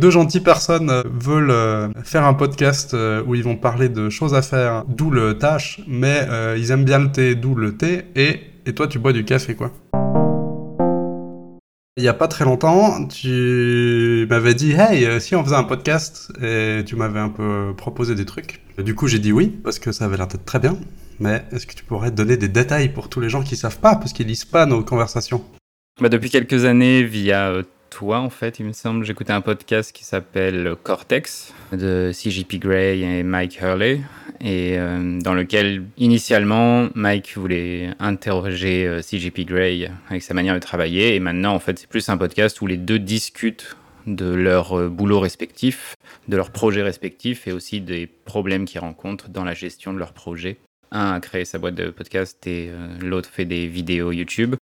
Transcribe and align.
Deux 0.00 0.10
gentilles 0.10 0.40
personnes 0.40 0.88
euh, 0.88 1.02
veulent 1.12 1.50
euh, 1.50 1.88
faire 2.04 2.24
un 2.24 2.32
podcast 2.32 2.94
euh, 2.94 3.22
où 3.26 3.34
ils 3.34 3.44
vont 3.44 3.56
parler 3.56 3.90
de 3.90 4.08
choses 4.08 4.32
à 4.32 4.40
faire, 4.40 4.84
d'où 4.88 5.10
le 5.10 5.36
tâche, 5.36 5.82
mais 5.86 6.26
ils 6.56 6.70
aiment 6.70 6.86
bien 6.86 7.00
le 7.00 7.12
thé, 7.12 7.34
d'où 7.34 7.54
le 7.54 7.76
thé, 7.76 8.06
et, 8.16 8.40
et 8.64 8.72
toi 8.72 8.88
tu 8.88 8.98
bois 8.98 9.12
du 9.12 9.26
café 9.26 9.54
quoi. 9.54 9.72
Il 11.98 12.02
y 12.02 12.08
a 12.08 12.14
pas 12.14 12.28
très 12.28 12.46
longtemps, 12.46 13.06
tu 13.08 14.26
m'avais 14.30 14.54
dit 14.54 14.72
hey 14.72 15.20
si 15.20 15.36
on 15.36 15.44
faisait 15.44 15.56
un 15.56 15.64
podcast 15.64 16.32
et 16.40 16.82
tu 16.86 16.96
m'avais 16.96 17.20
un 17.20 17.28
peu 17.28 17.74
proposé 17.76 18.14
des 18.14 18.24
trucs. 18.24 18.62
Du 18.78 18.94
coup 18.94 19.06
j'ai 19.06 19.18
dit 19.18 19.32
oui 19.32 19.48
parce 19.48 19.78
que 19.78 19.92
ça 19.92 20.06
avait 20.06 20.16
l'air 20.16 20.28
d'être 20.28 20.46
très 20.46 20.60
bien. 20.60 20.78
Mais 21.18 21.44
est-ce 21.52 21.66
que 21.66 21.74
tu 21.74 21.84
pourrais 21.84 22.10
donner 22.10 22.38
des 22.38 22.48
détails 22.48 22.88
pour 22.88 23.10
tous 23.10 23.20
les 23.20 23.28
gens 23.28 23.42
qui 23.42 23.54
savent 23.54 23.80
pas 23.80 23.96
parce 23.96 24.14
qu'ils 24.14 24.28
lisent 24.28 24.46
pas 24.46 24.64
nos 24.64 24.82
conversations? 24.82 25.44
Bah 26.00 26.08
Depuis 26.08 26.30
quelques 26.30 26.64
années 26.64 27.02
via 27.02 27.52
toi, 27.90 28.20
en 28.20 28.30
fait, 28.30 28.58
il 28.60 28.66
me 28.66 28.72
semble. 28.72 29.04
J'écoutais 29.04 29.32
un 29.32 29.40
podcast 29.40 29.92
qui 29.92 30.04
s'appelle 30.04 30.74
Cortex 30.82 31.52
de 31.72 32.12
CJP 32.12 32.54
Grey 32.58 33.00
et 33.00 33.22
Mike 33.22 33.60
Hurley, 33.60 34.00
et 34.40 34.78
euh, 34.78 35.20
dans 35.20 35.34
lequel, 35.34 35.84
initialement, 35.98 36.88
Mike 36.94 37.36
voulait 37.36 37.90
interroger 37.98 38.86
euh, 38.86 39.00
CJP 39.00 39.40
Grey 39.40 39.90
avec 40.08 40.22
sa 40.22 40.32
manière 40.32 40.54
de 40.54 40.60
travailler, 40.60 41.16
et 41.16 41.20
maintenant, 41.20 41.52
en 41.52 41.58
fait, 41.58 41.78
c'est 41.78 41.88
plus 41.88 42.08
un 42.08 42.16
podcast 42.16 42.60
où 42.62 42.66
les 42.66 42.76
deux 42.76 42.98
discutent 42.98 43.76
de 44.06 44.32
leur 44.32 44.78
euh, 44.78 44.88
boulot 44.88 45.20
respectif, 45.20 45.94
de 46.28 46.36
leurs 46.36 46.52
projets 46.52 46.82
respectifs, 46.82 47.46
et 47.48 47.52
aussi 47.52 47.80
des 47.80 48.06
problèmes 48.06 48.64
qu'ils 48.64 48.80
rencontrent 48.80 49.28
dans 49.28 49.44
la 49.44 49.54
gestion 49.54 49.92
de 49.92 49.98
leur 49.98 50.12
projet. 50.12 50.58
Un 50.92 51.12
a 51.12 51.20
créé 51.20 51.44
sa 51.44 51.58
boîte 51.58 51.76
de 51.76 51.90
podcast 51.90 52.44
et 52.48 52.72
l'autre 53.00 53.28
fait 53.30 53.44
des 53.44 53.68
vidéos 53.68 54.10
YouTube 54.10 54.56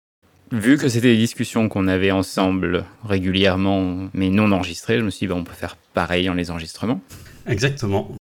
vu 0.51 0.77
que 0.77 0.87
c'était 0.87 1.13
des 1.13 1.17
discussions 1.17 1.69
qu'on 1.69 1.87
avait 1.87 2.11
ensemble 2.11 2.85
régulièrement, 3.03 4.09
mais 4.13 4.29
non 4.29 4.51
enregistrées, 4.51 4.99
je 4.99 5.03
me 5.03 5.09
suis 5.09 5.25
dit, 5.25 5.27
bah, 5.27 5.35
on 5.37 5.43
peut 5.43 5.53
faire 5.53 5.75
pareil 5.93 6.29
en 6.29 6.33
les 6.33 6.51
enregistrements. 6.51 7.01
Exactement. 7.47 8.15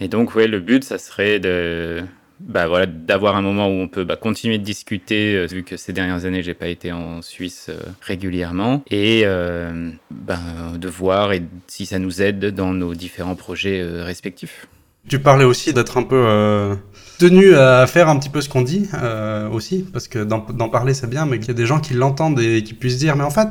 Et 0.00 0.08
donc, 0.08 0.34
ouais, 0.34 0.48
le 0.48 0.60
but, 0.60 0.82
ça 0.84 0.98
serait 0.98 1.38
de, 1.38 2.02
bah, 2.40 2.66
voilà, 2.66 2.86
d'avoir 2.86 3.36
un 3.36 3.42
moment 3.42 3.68
où 3.68 3.80
on 3.80 3.88
peut 3.88 4.04
bah, 4.04 4.16
continuer 4.16 4.58
de 4.58 4.64
discuter, 4.64 5.36
euh, 5.36 5.46
vu 5.46 5.62
que 5.62 5.76
ces 5.76 5.92
dernières 5.92 6.24
années, 6.24 6.42
j'ai 6.42 6.54
pas 6.54 6.66
été 6.68 6.92
en 6.92 7.22
Suisse 7.22 7.68
euh, 7.70 7.78
régulièrement, 8.00 8.82
et 8.90 9.22
euh, 9.24 9.90
bah, 10.10 10.38
de 10.76 10.88
voir 10.88 11.32
et, 11.32 11.42
si 11.68 11.86
ça 11.86 11.98
nous 11.98 12.22
aide 12.22 12.46
dans 12.46 12.74
nos 12.74 12.94
différents 12.94 13.36
projets 13.36 13.82
respectifs. 13.82 14.66
Tu 15.08 15.18
parlais 15.18 15.44
aussi 15.44 15.72
d'être 15.72 15.98
un 15.98 16.02
peu 16.02 16.76
tenu 17.18 17.54
à 17.54 17.86
faire 17.86 18.08
un 18.08 18.18
petit 18.18 18.28
peu 18.28 18.40
ce 18.40 18.48
qu'on 18.48 18.62
dit 18.62 18.88
euh, 18.94 19.48
aussi, 19.48 19.84
parce 19.92 20.08
que 20.08 20.24
d'en 20.24 20.68
parler 20.68 20.94
c'est 20.94 21.08
bien, 21.08 21.26
mais 21.26 21.38
qu'il 21.38 21.48
y 21.48 21.50
a 21.52 21.54
des 21.54 21.66
gens 21.66 21.80
qui 21.80 21.94
l'entendent 21.94 22.40
et 22.40 22.62
qui 22.62 22.74
puissent 22.74 22.98
dire, 22.98 23.16
mais 23.16 23.24
en 23.24 23.30
fait, 23.30 23.48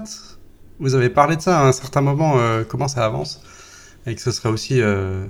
vous 0.79 0.95
avez 0.95 1.09
parlé 1.09 1.35
de 1.35 1.41
ça 1.41 1.59
à 1.59 1.67
un 1.67 1.71
certain 1.71 2.01
moment, 2.01 2.35
euh, 2.37 2.63
comment 2.67 2.87
ça 2.87 3.05
avance, 3.05 3.41
et 4.05 4.15
que 4.15 4.21
ce 4.21 4.31
serait 4.31 4.49
aussi 4.49 4.81
euh, 4.81 5.25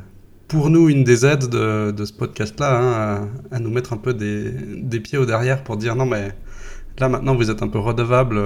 pour 0.47 0.69
nous 0.69 0.89
une 0.89 1.03
des 1.03 1.25
aides 1.25 1.47
de, 1.47 1.91
de 1.91 2.05
ce 2.05 2.13
podcast-là, 2.13 2.79
hein, 2.79 3.29
à, 3.51 3.59
nous 3.59 3.69
mettre 3.69 3.93
un 3.93 3.97
peu 3.97 4.13
des, 4.13 4.51
des, 4.51 4.99
pieds 4.99 5.17
au 5.17 5.25
derrière 5.25 5.63
pour 5.63 5.77
dire, 5.77 5.95
non 5.95 6.05
mais 6.05 6.31
là 6.99 7.09
maintenant 7.09 7.35
vous 7.35 7.49
êtes 7.51 7.61
un 7.61 7.67
peu 7.67 7.79
redevable. 7.79 8.41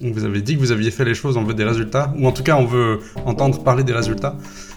Vous 0.00 0.24
avez 0.24 0.40
dit 0.40 0.54
que 0.54 0.60
vous 0.60 0.72
aviez 0.72 0.90
fait 0.90 1.04
les 1.04 1.14
choses, 1.14 1.36
on 1.36 1.44
veut 1.44 1.54
des 1.54 1.64
résultats, 1.64 2.12
ou 2.18 2.26
en 2.26 2.32
tout 2.32 2.42
cas 2.42 2.56
on 2.56 2.64
veut 2.64 3.00
entendre 3.26 3.62
parler 3.62 3.84
des 3.84 3.92
résultats. 3.92 4.36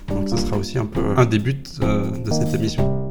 Donc 0.10 0.30
ce 0.30 0.38
sera 0.38 0.58
aussi 0.58 0.78
un 0.78 0.86
peu 0.86 1.02
un 1.18 1.26
des 1.26 1.40
buts 1.40 1.64
de 1.82 2.32
cette 2.32 2.54
émission. 2.54 3.10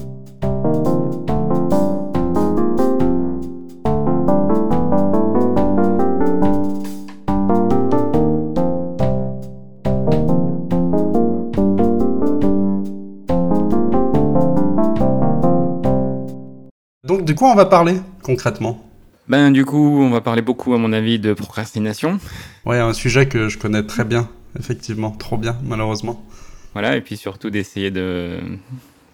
de 17.33 17.33
quoi 17.33 17.51
on 17.51 17.55
va 17.55 17.67
parler 17.67 18.01
concrètement? 18.23 18.92
Ben 19.29 19.51
du 19.51 19.65
coup, 19.65 20.01
on 20.01 20.11
va 20.11 20.21
parler 20.21 20.43
beaucoup 20.43 20.75
à 20.75 20.79
mon 20.79 20.93
avis 20.93 21.19
de 21.19 21.33
procrastination. 21.33 22.19
Ouais, 22.65 22.79
un 22.79 22.93
sujet 22.93 23.27
que 23.27 23.49
je 23.49 23.59
connais 23.59 23.85
très 23.85 24.05
bien, 24.05 24.29
effectivement, 24.59 25.11
trop 25.11 25.37
bien 25.37 25.57
malheureusement. 25.63 26.25
Voilà, 26.73 26.97
et 26.97 27.01
puis 27.01 27.17
surtout 27.17 27.51
d'essayer 27.51 27.91
de 27.91 28.39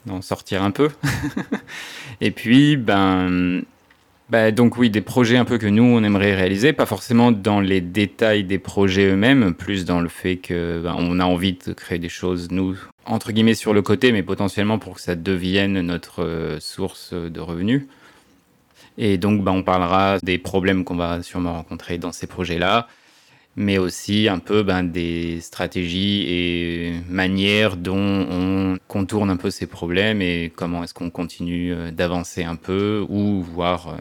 d'en 0.06 0.22
sortir 0.22 0.62
un 0.62 0.70
peu. 0.70 0.88
et 2.20 2.30
puis 2.30 2.76
ben 2.76 3.62
ben 4.30 4.54
donc 4.54 4.76
oui, 4.76 4.90
des 4.90 5.00
projets 5.00 5.38
un 5.38 5.46
peu 5.46 5.56
que 5.56 5.66
nous, 5.66 5.82
on 5.82 6.02
aimerait 6.02 6.34
réaliser, 6.34 6.74
pas 6.74 6.84
forcément 6.84 7.32
dans 7.32 7.60
les 7.60 7.80
détails 7.80 8.44
des 8.44 8.58
projets 8.58 9.06
eux-mêmes, 9.06 9.54
plus 9.54 9.86
dans 9.86 10.00
le 10.00 10.08
fait 10.10 10.36
que 10.36 10.82
ben, 10.82 10.94
on 10.98 11.18
a 11.18 11.24
envie 11.24 11.54
de 11.54 11.72
créer 11.72 11.98
des 11.98 12.10
choses, 12.10 12.50
nous, 12.50 12.76
entre 13.06 13.32
guillemets, 13.32 13.54
sur 13.54 13.72
le 13.72 13.80
côté, 13.80 14.12
mais 14.12 14.22
potentiellement 14.22 14.78
pour 14.78 14.96
que 14.96 15.00
ça 15.00 15.14
devienne 15.14 15.80
notre 15.80 16.24
euh, 16.24 16.60
source 16.60 17.14
de 17.14 17.40
revenus. 17.40 17.84
Et 18.98 19.16
donc, 19.16 19.44
bah, 19.44 19.52
on 19.52 19.62
parlera 19.62 20.18
des 20.22 20.38
problèmes 20.38 20.84
qu'on 20.84 20.96
va 20.96 21.22
sûrement 21.22 21.54
rencontrer 21.54 21.98
dans 21.98 22.10
ces 22.10 22.26
projets-là, 22.26 22.88
mais 23.54 23.78
aussi 23.78 24.28
un 24.28 24.40
peu 24.40 24.64
ben, 24.64 24.82
des 24.82 25.40
stratégies 25.40 26.24
et 26.28 26.92
manières 27.08 27.76
dont 27.76 27.96
on 27.96 28.76
contourne 28.88 29.30
un 29.30 29.36
peu 29.36 29.50
ces 29.50 29.66
problèmes 29.66 30.20
et 30.20 30.52
comment 30.54 30.82
est-ce 30.82 30.94
qu'on 30.94 31.10
continue 31.10 31.72
euh, 31.72 31.90
d'avancer 31.92 32.42
un 32.42 32.56
peu 32.56 33.06
ou 33.08 33.40
voir. 33.42 33.88
Euh, 33.88 33.96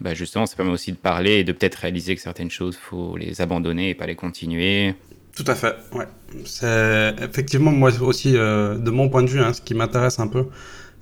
bah, 0.00 0.14
justement, 0.14 0.46
ça 0.46 0.56
permet 0.56 0.72
aussi 0.72 0.92
de 0.92 0.96
parler 0.96 1.38
et 1.38 1.44
de 1.44 1.52
peut-être 1.52 1.76
réaliser 1.76 2.16
que 2.16 2.22
certaines 2.22 2.50
choses, 2.50 2.76
faut 2.76 3.16
les 3.16 3.40
abandonner 3.40 3.90
et 3.90 3.94
pas 3.94 4.06
les 4.06 4.16
continuer. 4.16 4.94
Tout 5.36 5.44
à 5.46 5.54
fait, 5.54 5.76
ouais. 5.92 6.06
C'est 6.44 7.14
effectivement 7.22 7.70
moi 7.70 7.90
aussi, 8.00 8.36
euh, 8.36 8.78
de 8.78 8.90
mon 8.90 9.08
point 9.08 9.22
de 9.22 9.28
vue, 9.28 9.40
hein, 9.40 9.52
ce 9.52 9.60
qui 9.60 9.74
m'intéresse 9.74 10.18
un 10.18 10.26
peu, 10.26 10.46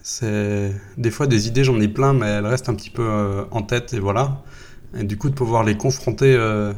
c'est 0.08 0.72
des 0.96 1.10
fois 1.10 1.26
des 1.26 1.48
idées, 1.48 1.64
j'en 1.64 1.78
ai 1.80 1.86
plein, 1.86 2.14
mais 2.14 2.26
elles 2.26 2.46
restent 2.46 2.70
un 2.70 2.74
petit 2.74 2.88
peu 2.88 3.06
euh, 3.06 3.44
en 3.50 3.60
tête 3.60 3.92
et 3.92 4.00
voilà. 4.00 4.42
Et 4.98 5.04
du 5.04 5.18
coup, 5.18 5.28
de 5.28 5.34
pouvoir 5.34 5.64
les 5.64 5.76
confronter 5.76 6.34
euh, 6.34 6.72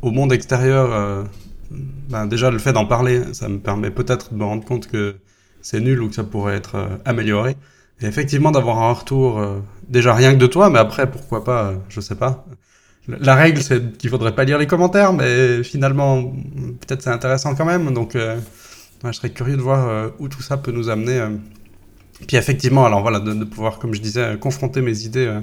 au 0.00 0.10
monde 0.10 0.32
extérieur, 0.32 0.90
euh, 0.90 1.22
ben 2.08 2.26
déjà 2.26 2.50
le 2.50 2.58
fait 2.58 2.72
d'en 2.72 2.86
parler, 2.86 3.34
ça 3.34 3.50
me 3.50 3.58
permet 3.58 3.90
peut-être 3.90 4.32
de 4.32 4.38
me 4.38 4.44
rendre 4.44 4.64
compte 4.64 4.88
que 4.88 5.16
c'est 5.60 5.80
nul 5.80 6.00
ou 6.00 6.08
que 6.08 6.14
ça 6.14 6.24
pourrait 6.24 6.56
être 6.56 6.98
amélioré. 7.04 7.56
Et 8.00 8.06
effectivement, 8.06 8.50
d'avoir 8.50 8.78
un 8.78 8.92
retour, 8.94 9.44
déjà 9.86 10.14
rien 10.14 10.32
que 10.32 10.38
de 10.38 10.46
toi, 10.46 10.70
mais 10.70 10.78
après, 10.78 11.10
pourquoi 11.10 11.44
pas, 11.44 11.74
je 11.90 12.00
sais 12.00 12.14
pas. 12.14 12.46
La 13.06 13.34
règle, 13.34 13.62
c'est 13.62 13.98
qu'il 13.98 14.08
faudrait 14.08 14.34
pas 14.34 14.44
lire 14.44 14.56
les 14.56 14.66
commentaires, 14.66 15.12
mais 15.12 15.62
finalement, 15.62 16.22
peut-être 16.80 17.02
c'est 17.02 17.10
intéressant 17.10 17.54
quand 17.54 17.66
même. 17.66 17.92
Donc, 17.92 18.16
je 18.16 19.12
serais 19.12 19.30
curieux 19.30 19.56
de 19.58 19.62
voir 19.62 20.10
où 20.18 20.28
tout 20.28 20.42
ça 20.42 20.56
peut 20.56 20.72
nous 20.72 20.88
amener 20.88 21.20
puis 22.26 22.36
effectivement, 22.36 22.84
alors 22.84 23.02
voilà, 23.02 23.20
de, 23.20 23.44
pouvoir, 23.44 23.78
comme 23.78 23.94
je 23.94 24.00
disais, 24.00 24.36
confronter 24.38 24.80
mes 24.80 25.02
idées 25.02 25.26
euh, 25.26 25.40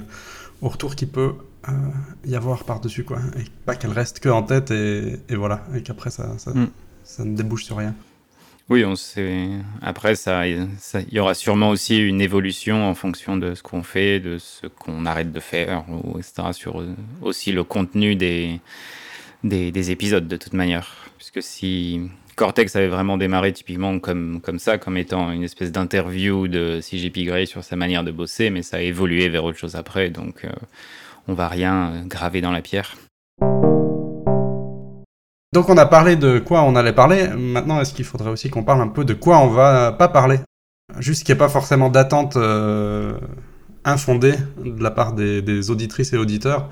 au 0.62 0.68
retour 0.68 0.96
qui 0.96 1.06
peut 1.06 1.32
euh, 1.68 1.72
y 2.24 2.34
avoir 2.34 2.64
par-dessus, 2.64 3.04
quoi. 3.04 3.18
Et 3.38 3.44
pas 3.66 3.76
qu'elles 3.76 3.92
restent 3.92 4.20
que 4.20 4.28
en 4.28 4.42
tête 4.42 4.70
et, 4.70 5.18
voilà, 5.30 5.64
et 5.74 5.82
qu'après 5.82 6.10
ça, 6.10 6.28
mm. 6.46 6.66
ça, 7.04 7.24
ne 7.24 7.36
débouche 7.36 7.64
sur 7.64 7.76
rien. 7.76 7.94
Oui, 8.68 8.84
on 8.84 8.94
sait. 8.94 9.48
Après, 9.82 10.14
ça, 10.14 10.46
il 10.46 10.68
y 11.10 11.18
aura 11.18 11.34
sûrement 11.34 11.70
aussi 11.70 11.98
une 11.98 12.20
évolution 12.20 12.88
en 12.88 12.94
fonction 12.94 13.36
de 13.36 13.56
ce 13.56 13.64
qu'on 13.64 13.82
fait, 13.82 14.20
de 14.20 14.38
ce 14.38 14.68
qu'on 14.68 15.06
arrête 15.06 15.32
de 15.32 15.40
faire, 15.40 15.84
ou, 15.88 16.18
etc. 16.18 16.52
Sur 16.52 16.80
euh, 16.80 16.94
aussi 17.20 17.50
le 17.50 17.64
contenu 17.64 18.14
des, 18.14 18.60
des, 19.42 19.72
des 19.72 19.90
épisodes, 19.90 20.28
de 20.28 20.36
toute 20.36 20.52
manière. 20.52 21.10
Puisque 21.18 21.42
si 21.42 22.10
Cortex 22.40 22.74
avait 22.74 22.88
vraiment 22.88 23.18
démarré 23.18 23.52
typiquement 23.52 23.98
comme, 23.98 24.40
ça, 24.56 24.78
comme 24.78 24.96
étant 24.96 25.30
une 25.30 25.42
espèce 25.42 25.72
d'interview 25.72 26.48
de 26.48 26.80
CJP 26.80 27.26
Grey 27.26 27.44
sur 27.44 27.62
sa 27.62 27.76
manière 27.76 28.02
de 28.02 28.10
bosser, 28.12 28.48
mais 28.48 28.62
ça 28.62 28.78
a 28.78 28.80
évolué 28.80 29.28
vers 29.28 29.44
autre 29.44 29.58
chose 29.58 29.76
après, 29.76 30.08
donc 30.08 30.46
euh, 30.46 30.48
on 31.28 31.34
va 31.34 31.48
rien 31.48 31.90
euh, 31.90 32.02
graver 32.06 32.40
dans 32.40 32.50
la 32.50 32.62
pierre. 32.62 32.96
Donc 35.52 35.68
on 35.68 35.76
a 35.76 35.84
parlé 35.84 36.16
de 36.16 36.38
quoi 36.38 36.62
on 36.62 36.76
allait 36.76 36.94
parler, 36.94 37.28
maintenant 37.28 37.78
est-ce 37.78 37.92
qu'il 37.92 38.06
faudrait 38.06 38.30
aussi 38.30 38.48
qu'on 38.48 38.64
parle 38.64 38.80
un 38.80 38.88
peu 38.88 39.04
de 39.04 39.12
quoi 39.12 39.38
on 39.40 39.48
va 39.48 39.92
pas 39.92 40.08
parler? 40.08 40.38
Juste 40.98 41.24
qu'il 41.24 41.34
n'y 41.34 41.36
ait 41.36 41.44
pas 41.44 41.50
forcément 41.50 41.90
d'attente 41.90 42.38
euh, 42.38 43.18
infondée 43.84 44.36
de 44.64 44.82
la 44.82 44.90
part 44.90 45.12
des, 45.12 45.70
auditrices 45.70 46.14
et 46.14 46.16
auditeurs 46.16 46.70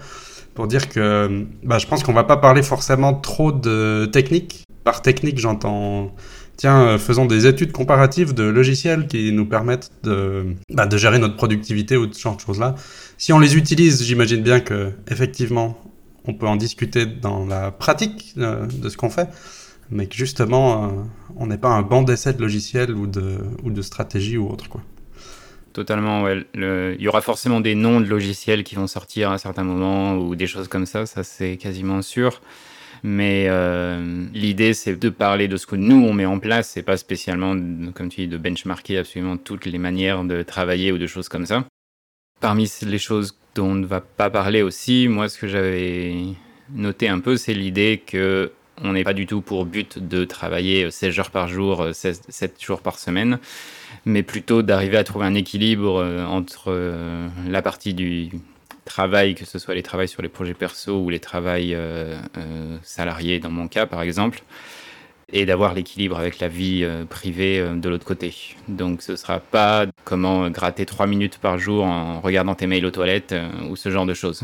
pour 0.54 0.66
dire 0.66 0.88
que 0.88 1.46
bah, 1.62 1.76
je 1.76 1.86
pense 1.86 2.02
qu'on 2.02 2.14
va 2.14 2.24
pas 2.24 2.38
parler 2.38 2.62
forcément 2.62 3.12
trop 3.12 3.52
de 3.52 4.08
technique, 4.10 4.64
par 4.88 5.02
technique, 5.02 5.38
j'entends, 5.38 6.14
tiens, 6.56 6.80
euh, 6.80 6.98
faisons 6.98 7.26
des 7.26 7.46
études 7.46 7.72
comparatives 7.72 8.32
de 8.32 8.44
logiciels 8.44 9.06
qui 9.06 9.32
nous 9.32 9.44
permettent 9.44 9.90
de, 10.02 10.54
bah, 10.72 10.86
de 10.86 10.96
gérer 10.96 11.18
notre 11.18 11.36
productivité 11.36 11.98
ou 11.98 12.10
ce 12.10 12.18
genre 12.18 12.36
de 12.36 12.40
choses-là. 12.40 12.74
Si 13.18 13.34
on 13.34 13.38
les 13.38 13.54
utilise, 13.54 14.02
j'imagine 14.02 14.42
bien 14.42 14.60
que 14.60 14.92
effectivement, 15.10 15.76
on 16.24 16.32
peut 16.32 16.46
en 16.46 16.56
discuter 16.56 17.04
dans 17.04 17.44
la 17.44 17.70
pratique 17.70 18.32
euh, 18.38 18.64
de 18.64 18.88
ce 18.88 18.96
qu'on 18.96 19.10
fait, 19.10 19.28
mais 19.90 20.06
que 20.06 20.16
justement, 20.16 20.66
euh, 20.72 20.88
on 21.36 21.48
n'est 21.48 21.58
pas 21.58 21.68
un 21.68 21.82
banc 21.82 22.02
d'essai 22.02 22.32
de 22.32 22.40
logiciels 22.40 22.92
ou 22.92 23.06
de, 23.06 23.36
ou 23.64 23.70
de 23.70 23.82
stratégie 23.82 24.38
ou 24.38 24.48
autre, 24.48 24.70
quoi. 24.70 24.80
Totalement, 25.74 26.22
ouais. 26.22 26.46
il 26.54 27.02
y 27.02 27.08
aura 27.08 27.20
forcément 27.20 27.60
des 27.60 27.74
noms 27.74 28.00
de 28.00 28.06
logiciels 28.06 28.64
qui 28.64 28.74
vont 28.74 28.86
sortir 28.86 29.30
à 29.30 29.34
un 29.34 29.38
certain 29.38 29.64
moment 29.64 30.14
ou 30.16 30.34
des 30.34 30.46
choses 30.46 30.66
comme 30.66 30.86
ça, 30.86 31.04
ça 31.04 31.22
c'est 31.24 31.58
quasiment 31.58 32.00
sûr. 32.00 32.40
Mais 33.02 33.46
euh, 33.48 34.26
l'idée, 34.32 34.74
c'est 34.74 34.96
de 34.96 35.08
parler 35.08 35.48
de 35.48 35.56
ce 35.56 35.66
que 35.66 35.76
nous, 35.76 36.04
on 36.04 36.12
met 36.12 36.26
en 36.26 36.38
place. 36.38 36.70
C'est 36.70 36.82
pas 36.82 36.96
spécialement, 36.96 37.56
comme 37.94 38.08
tu 38.08 38.22
dis, 38.22 38.28
de 38.28 38.38
benchmarker 38.38 38.98
absolument 38.98 39.36
toutes 39.36 39.66
les 39.66 39.78
manières 39.78 40.24
de 40.24 40.42
travailler 40.42 40.92
ou 40.92 40.98
de 40.98 41.06
choses 41.06 41.28
comme 41.28 41.46
ça. 41.46 41.64
Parmi 42.40 42.70
les 42.82 42.98
choses 42.98 43.38
dont 43.54 43.66
on 43.66 43.74
ne 43.74 43.86
va 43.86 44.00
pas 44.00 44.30
parler 44.30 44.62
aussi, 44.62 45.08
moi, 45.08 45.28
ce 45.28 45.38
que 45.38 45.48
j'avais 45.48 46.14
noté 46.72 47.08
un 47.08 47.20
peu, 47.20 47.36
c'est 47.36 47.54
l'idée 47.54 48.02
que 48.04 48.52
on 48.82 48.92
n'est 48.92 49.04
pas 49.04 49.12
du 49.12 49.26
tout 49.26 49.40
pour 49.40 49.64
but 49.64 49.98
de 49.98 50.24
travailler 50.24 50.90
16 50.90 51.18
heures 51.18 51.30
par 51.30 51.48
jour, 51.48 51.88
7 51.92 52.62
jours 52.62 52.80
par 52.80 52.98
semaine, 52.98 53.38
mais 54.04 54.22
plutôt 54.22 54.62
d'arriver 54.62 54.96
à 54.96 55.04
trouver 55.04 55.26
un 55.26 55.34
équilibre 55.34 56.00
euh, 56.00 56.24
entre 56.24 56.66
euh, 56.68 57.28
la 57.48 57.62
partie 57.62 57.94
du 57.94 58.30
travail, 58.88 59.34
que 59.34 59.44
ce 59.44 59.58
soit 59.58 59.74
les 59.74 59.82
travails 59.82 60.08
sur 60.08 60.22
les 60.22 60.28
projets 60.28 60.54
perso 60.54 60.98
ou 61.00 61.10
les 61.10 61.20
travails 61.20 61.74
euh, 61.74 62.16
salariés 62.82 63.38
dans 63.38 63.50
mon 63.50 63.68
cas 63.68 63.86
par 63.86 64.02
exemple, 64.02 64.42
et 65.32 65.46
d'avoir 65.46 65.74
l'équilibre 65.74 66.18
avec 66.18 66.40
la 66.40 66.48
vie 66.48 66.88
privée 67.08 67.64
de 67.76 67.88
l'autre 67.88 68.06
côté. 68.06 68.34
Donc 68.66 69.02
ce 69.02 69.12
ne 69.12 69.16
sera 69.16 69.40
pas 69.40 69.86
comment 70.04 70.48
gratter 70.50 70.86
3 70.86 71.06
minutes 71.06 71.38
par 71.38 71.58
jour 71.58 71.84
en 71.84 72.20
regardant 72.20 72.54
tes 72.54 72.66
mails 72.66 72.86
aux 72.86 72.90
toilettes 72.90 73.34
ou 73.68 73.76
ce 73.76 73.90
genre 73.90 74.06
de 74.06 74.14
choses. 74.14 74.42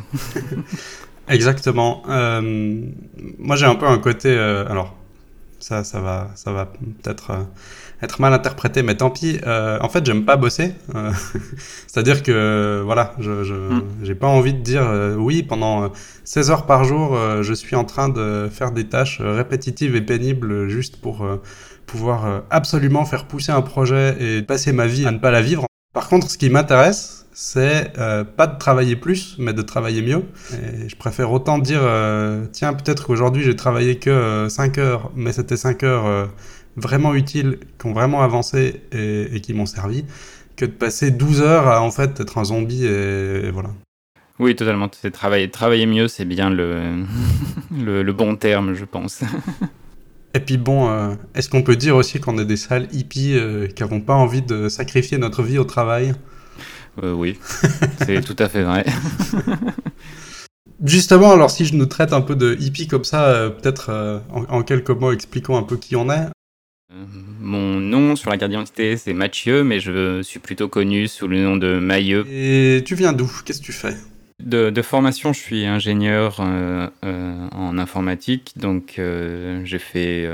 Exactement. 1.29 2.02
moi 2.06 3.56
j'ai 3.56 3.67
un 3.67 3.76
peu 3.76 3.87
un 3.87 3.99
côté... 3.99 4.37
alors 4.38 4.94
ça, 5.58 5.82
ça 5.82 6.00
va, 6.02 6.31
ça 6.35 6.52
va 6.52 6.67
peut-être 6.67 7.47
être 8.04 8.20
mal 8.20 8.32
interprété, 8.32 8.82
mais 8.82 8.94
tant 8.94 9.10
pis. 9.10 9.38
Euh, 9.46 9.78
en 9.80 9.88
fait, 9.88 10.04
j'aime 10.06 10.24
pas 10.24 10.36
bosser. 10.36 10.74
Euh, 10.94 11.10
c'est-à-dire 11.86 12.22
que, 12.22 12.82
voilà, 12.84 13.14
je 13.18 13.30
n'ai 14.02 14.12
hmm. 14.12 14.16
pas 14.16 14.28
envie 14.28 14.54
de 14.54 14.60
dire 14.60 14.82
euh, 14.86 15.16
oui, 15.16 15.42
pendant 15.42 15.90
16 16.24 16.50
heures 16.50 16.66
par 16.66 16.84
jour, 16.84 17.18
je 17.42 17.52
suis 17.52 17.76
en 17.76 17.84
train 17.84 18.08
de 18.08 18.48
faire 18.50 18.70
des 18.70 18.84
tâches 18.84 19.20
répétitives 19.20 19.96
et 19.96 20.00
pénibles 20.00 20.68
juste 20.68 21.00
pour 21.00 21.26
pouvoir 21.86 22.42
absolument 22.50 23.04
faire 23.04 23.26
pousser 23.26 23.52
un 23.52 23.62
projet 23.62 24.16
et 24.20 24.42
passer 24.42 24.72
ma 24.72 24.86
vie 24.86 25.06
à 25.06 25.10
ne 25.10 25.18
pas 25.18 25.30
la 25.30 25.42
vivre. 25.42 25.66
Par 25.92 26.08
contre, 26.08 26.30
ce 26.30 26.38
qui 26.38 26.48
m'intéresse, 26.50 27.26
c'est 27.32 27.92
pas 28.36 28.46
de 28.46 28.58
travailler 28.58 28.96
plus, 28.96 29.36
mais 29.38 29.52
de 29.52 29.62
travailler 29.62 30.02
mieux. 30.02 30.22
Et 30.54 30.88
je 30.88 30.96
préfère 30.96 31.30
autant 31.30 31.58
dire, 31.58 31.82
tiens, 32.52 32.72
peut-être 32.72 33.06
qu'aujourd'hui 33.06 33.42
j'ai 33.42 33.56
travaillé 33.56 33.98
que 33.98 34.46
5 34.48 34.78
heures, 34.78 35.10
mais 35.14 35.32
c'était 35.32 35.58
5 35.58 35.82
heures 35.82 36.28
vraiment 36.76 37.15
utiles, 37.15 37.59
qui 37.79 37.87
ont 37.87 37.93
vraiment 37.93 38.23
avancé 38.23 38.82
et, 38.93 39.41
qui 39.41 39.55
m'ont 39.55 39.67
servi, 39.67 40.05
que 40.56 40.65
de 40.65 40.71
passer 40.71 41.11
12 41.11 41.43
heures 41.43 41.69
à 41.69 41.82
en 41.82 41.91
fait 41.91 42.21
être 42.21 42.38
un 42.38 42.44
zombie 42.44 42.87
et, 42.87 43.50
voilà. 43.50 43.71
Oui, 44.41 44.56
totalement. 44.56 44.91
C'est 45.00 45.12
travailler, 45.12 45.49
travailler 45.50 45.87
mieux, 45.87 46.09
c'est 46.09 46.25
bien 46.25 46.50
le, 46.50 47.05
le, 47.71 48.12
bon 48.12 48.37
terme, 48.37 48.75
je 48.75 48.85
pense. 48.85 49.23
Et 50.35 50.41
puis 50.41 50.56
bon, 50.56 50.91
euh, 50.91 51.15
est-ce 51.37 51.49
qu'on 51.49 51.62
peut 51.62 51.76
dire 51.76 51.94
aussi 51.94 52.19
qu'on 52.19 52.38
est 52.38 52.44
des 52.44 52.56
sales 52.56 52.88
hippies 52.93 53.37
euh, 53.37 53.69
qui 53.69 53.82
n'avons 53.82 54.00
pas 54.00 54.15
envie 54.15 54.43
de 54.43 54.69
sacrifier 54.69 55.17
notre 55.17 55.44
vie 55.44 55.59
au 55.59 55.65
travail? 55.65 56.12
Euh, 57.03 57.12
Oui, 57.12 57.38
c'est 58.05 58.21
tout 58.21 58.37
à 58.41 58.49
fait 58.49 58.65
vrai. 58.65 58.85
Justement, 60.85 61.31
alors 61.31 61.53
si 61.53 61.65
je 61.65 61.76
nous 61.76 61.87
traite 61.87 62.12
un 62.12 62.21
peu 62.21 62.35
de 62.35 62.56
hippie 62.59 62.88
comme 62.88 63.05
ça, 63.05 63.49
peut-être 63.50 64.23
en, 64.49 64.62
quelques 64.65 64.91
mots 64.91 65.12
expliquons 65.12 65.56
un 65.56 65.62
peu 65.62 65.76
qui 65.76 65.94
on 65.94 66.11
est. 66.11 66.26
Mon 67.41 67.81
nom 67.81 68.17
sur 68.17 68.31
la 68.31 68.38
carte 68.38 68.50
d'identité, 68.50 68.96
c'est 68.96 69.12
Mathieu, 69.12 69.64
mais 69.64 69.81
je 69.81 70.23
suis 70.23 70.38
plutôt 70.38 70.69
connu 70.69 71.08
sous 71.08 71.29
le 71.29 71.43
nom 71.43 71.56
de 71.56 71.79
Mailleux. 71.79 72.25
Et 72.31 72.82
tu 72.85 72.94
viens 72.94 73.12
d'où? 73.12 73.31
Qu'est-ce 73.44 73.61
que 73.61 73.67
tu 73.67 73.73
fais? 73.73 73.94
De, 74.41 74.82
formation, 74.82 75.32
je 75.32 75.38
suis 75.38 75.64
ingénieur 75.64 76.38
euh, 76.41 76.88
euh, 77.05 77.49
en 77.52 77.79
informatique, 77.79 78.52
donc 78.56 78.96
euh, 78.99 79.62
j'ai 79.64 79.79
fait 79.79 80.29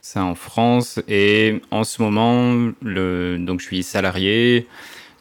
ça 0.00 0.24
en 0.24 0.34
France 0.34 1.00
et 1.08 1.60
en 1.70 1.84
ce 1.84 2.02
moment, 2.02 2.72
le, 2.80 3.36
donc 3.38 3.60
je 3.60 3.66
suis 3.66 3.82
salarié 3.82 4.66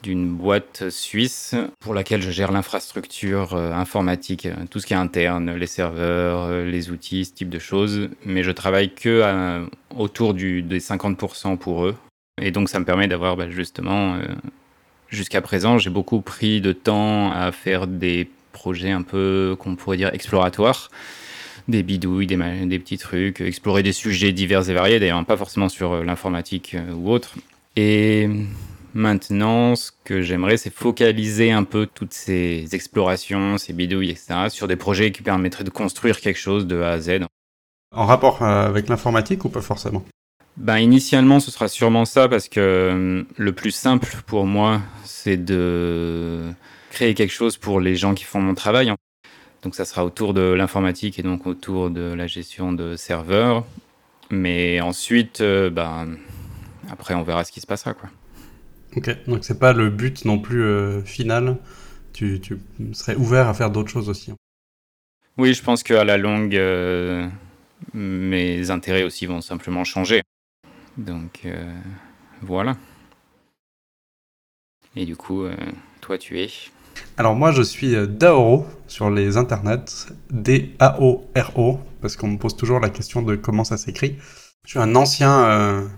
d'une 0.02 0.28
boîte 0.28 0.90
suisse 0.90 1.54
pour 1.80 1.94
laquelle 1.94 2.22
je 2.22 2.32
gère 2.32 2.52
l'infrastructure 2.52 3.56
informatique, 3.56 4.48
tout 4.72 4.80
ce 4.80 4.88
qui 4.88 4.94
est 4.94 4.98
interne, 4.98 5.54
les 5.54 5.68
serveurs, 5.68 6.64
les 6.64 6.90
outils, 6.90 7.26
ce 7.26 7.34
type 7.34 7.50
de 7.50 7.60
choses. 7.60 8.10
Mais 8.26 8.42
je 8.42 8.50
travaille 8.50 8.96
que 8.96 9.68
autour 9.98 10.34
du, 10.34 10.62
des 10.62 10.80
50% 10.80 11.58
pour 11.58 11.86
eux. 11.86 11.96
Et 12.42 12.52
donc 12.52 12.70
ça 12.70 12.80
me 12.80 12.86
permet 12.86 13.08
d'avoir 13.08 13.36
bah, 13.38 13.50
justement, 13.50 14.18
jusqu'à 15.10 15.42
présent, 15.42 15.78
j'ai 15.78 15.90
beaucoup 15.90 16.22
pris 16.22 16.62
de 16.62 16.72
temps 16.72 17.32
à 17.32 17.52
faire 17.52 17.88
des 17.88 18.30
projets 18.52 18.92
un 18.92 19.02
peu, 19.02 19.56
qu'on 19.60 19.76
pourrait 19.76 19.98
dire, 19.98 20.14
exploratoires 20.14 20.90
des 21.68 21.84
bidouilles, 21.84 22.26
des, 22.26 22.38
des, 22.66 22.80
petits 22.80 22.98
trucs, 22.98 23.40
explorer 23.40 23.84
des 23.84 23.92
sujets 23.94 24.34
divers 24.34 24.68
et 24.70 24.74
variés, 24.74 25.00
d'ailleurs 25.00 25.24
pas 25.26 25.38
forcément 25.38 25.70
sur 25.70 26.04
l'informatique 26.04 26.76
ou 26.96 27.12
autre. 27.12 27.36
Et 27.76 28.28
Maintenant, 28.94 29.78
ce 29.78 29.92
que 30.04 30.22
j'aimerais, 30.22 30.58
c'est 30.58 30.74
focaliser 30.74 31.52
un 31.52 31.64
peu 31.64 31.88
toutes 31.92 32.14
ces 32.14 32.68
explorations, 32.74 33.58
ces 33.58 33.72
bidouilles, 33.72 34.10
etc., 34.10 34.50
sur 34.50 34.68
des 34.68 34.76
projets 34.76 35.12
qui 35.14 35.22
permettraient 35.22 35.64
de 35.64 35.70
construire 35.70 36.20
quelque 36.20 36.40
chose 36.40 36.68
de 36.68 36.82
A 36.82 36.92
à 36.92 37.00
Z. 37.00 37.22
En 37.94 38.06
rapport 38.06 38.42
euh, 38.42 38.68
avec 38.68 38.88
l'informatique 38.90 39.46
ou 39.46 39.50
pas 39.50 39.62
forcément? 39.62 40.04
Ben, 40.58 40.78
Initialement, 40.78 41.40
ce 41.40 41.52
sera 41.52 41.68
sûrement 41.68 42.06
ça, 42.06 42.28
parce 42.28 42.48
que 42.48 42.60
euh, 42.60 43.24
le 43.38 43.52
plus 43.52 43.72
simple 43.72 44.08
pour 44.26 44.46
moi, 44.46 44.82
c'est 45.04 45.38
de 45.38 46.52
créer 46.90 47.14
quelque 47.14 47.32
chose 47.32 47.58
pour 47.58 47.80
les 47.80 47.96
gens 47.96 48.14
qui 48.14 48.24
font 48.24 48.42
mon 48.42 48.54
travail. 48.54 48.94
Donc 49.64 49.76
ça 49.76 49.86
sera 49.86 50.06
autour 50.06 50.34
de 50.34 50.42
l'informatique 50.42 51.20
et 51.20 51.24
donc 51.24 51.46
autour 51.46 51.90
de 51.90 52.14
la 52.14 52.28
gestion 52.28 52.74
de 52.74 52.96
serveurs. 52.96 53.66
Mais 54.30 54.82
ensuite, 54.82 55.42
euh, 55.42 55.70
ben, 55.70 56.18
après, 56.90 57.14
on 57.14 57.24
verra 57.24 57.44
ce 57.44 57.52
qui 57.52 57.62
se 57.62 57.68
passera. 57.68 57.94
Quoi. 57.94 58.10
Ok, 58.96 59.10
donc 59.28 59.44
c'est 59.44 59.60
pas 59.60 59.74
le 59.74 59.90
but 59.90 60.26
non 60.26 60.40
plus 60.40 60.64
euh, 60.64 61.02
final. 61.04 61.58
Tu, 62.14 62.40
tu, 62.42 62.60
serais 62.94 63.16
ouvert 63.16 63.48
à 63.48 63.54
faire 63.54 63.70
d'autres 63.70 63.90
choses 63.90 64.10
aussi. 64.10 64.34
Oui, 65.38 65.54
je 65.54 65.64
pense 65.64 65.84
qu'à 65.84 66.04
la 66.04 66.18
longue, 66.18 66.56
euh, 66.56 67.28
mes 67.94 68.70
intérêts 68.72 69.04
aussi 69.04 69.26
vont 69.26 69.42
simplement 69.42 69.84
changer. 69.84 70.22
Donc 70.98 71.42
euh, 71.46 71.74
voilà. 72.42 72.78
Et 74.96 75.06
du 75.06 75.16
coup, 75.16 75.46
toi, 76.02 76.18
tu 76.18 76.42
es 76.42 76.50
Alors 77.16 77.34
moi, 77.34 77.52
je 77.54 77.62
suis 77.62 77.96
Daoro 78.08 78.66
sur 78.88 79.10
les 79.10 79.38
internets, 79.38 79.86
D-A-O-R-O, 80.32 81.80
parce 82.02 82.18
qu'on 82.18 82.28
me 82.28 82.38
pose 82.38 82.58
toujours 82.58 82.82
la 82.82 82.90
question 82.90 83.22
de 83.22 83.38
comment 83.38 83.64
ça 83.64 83.78
s'écrit. 83.78 84.18
Je 84.66 84.72
suis 84.72 84.80
un 84.80 84.96
ancien 84.96 85.90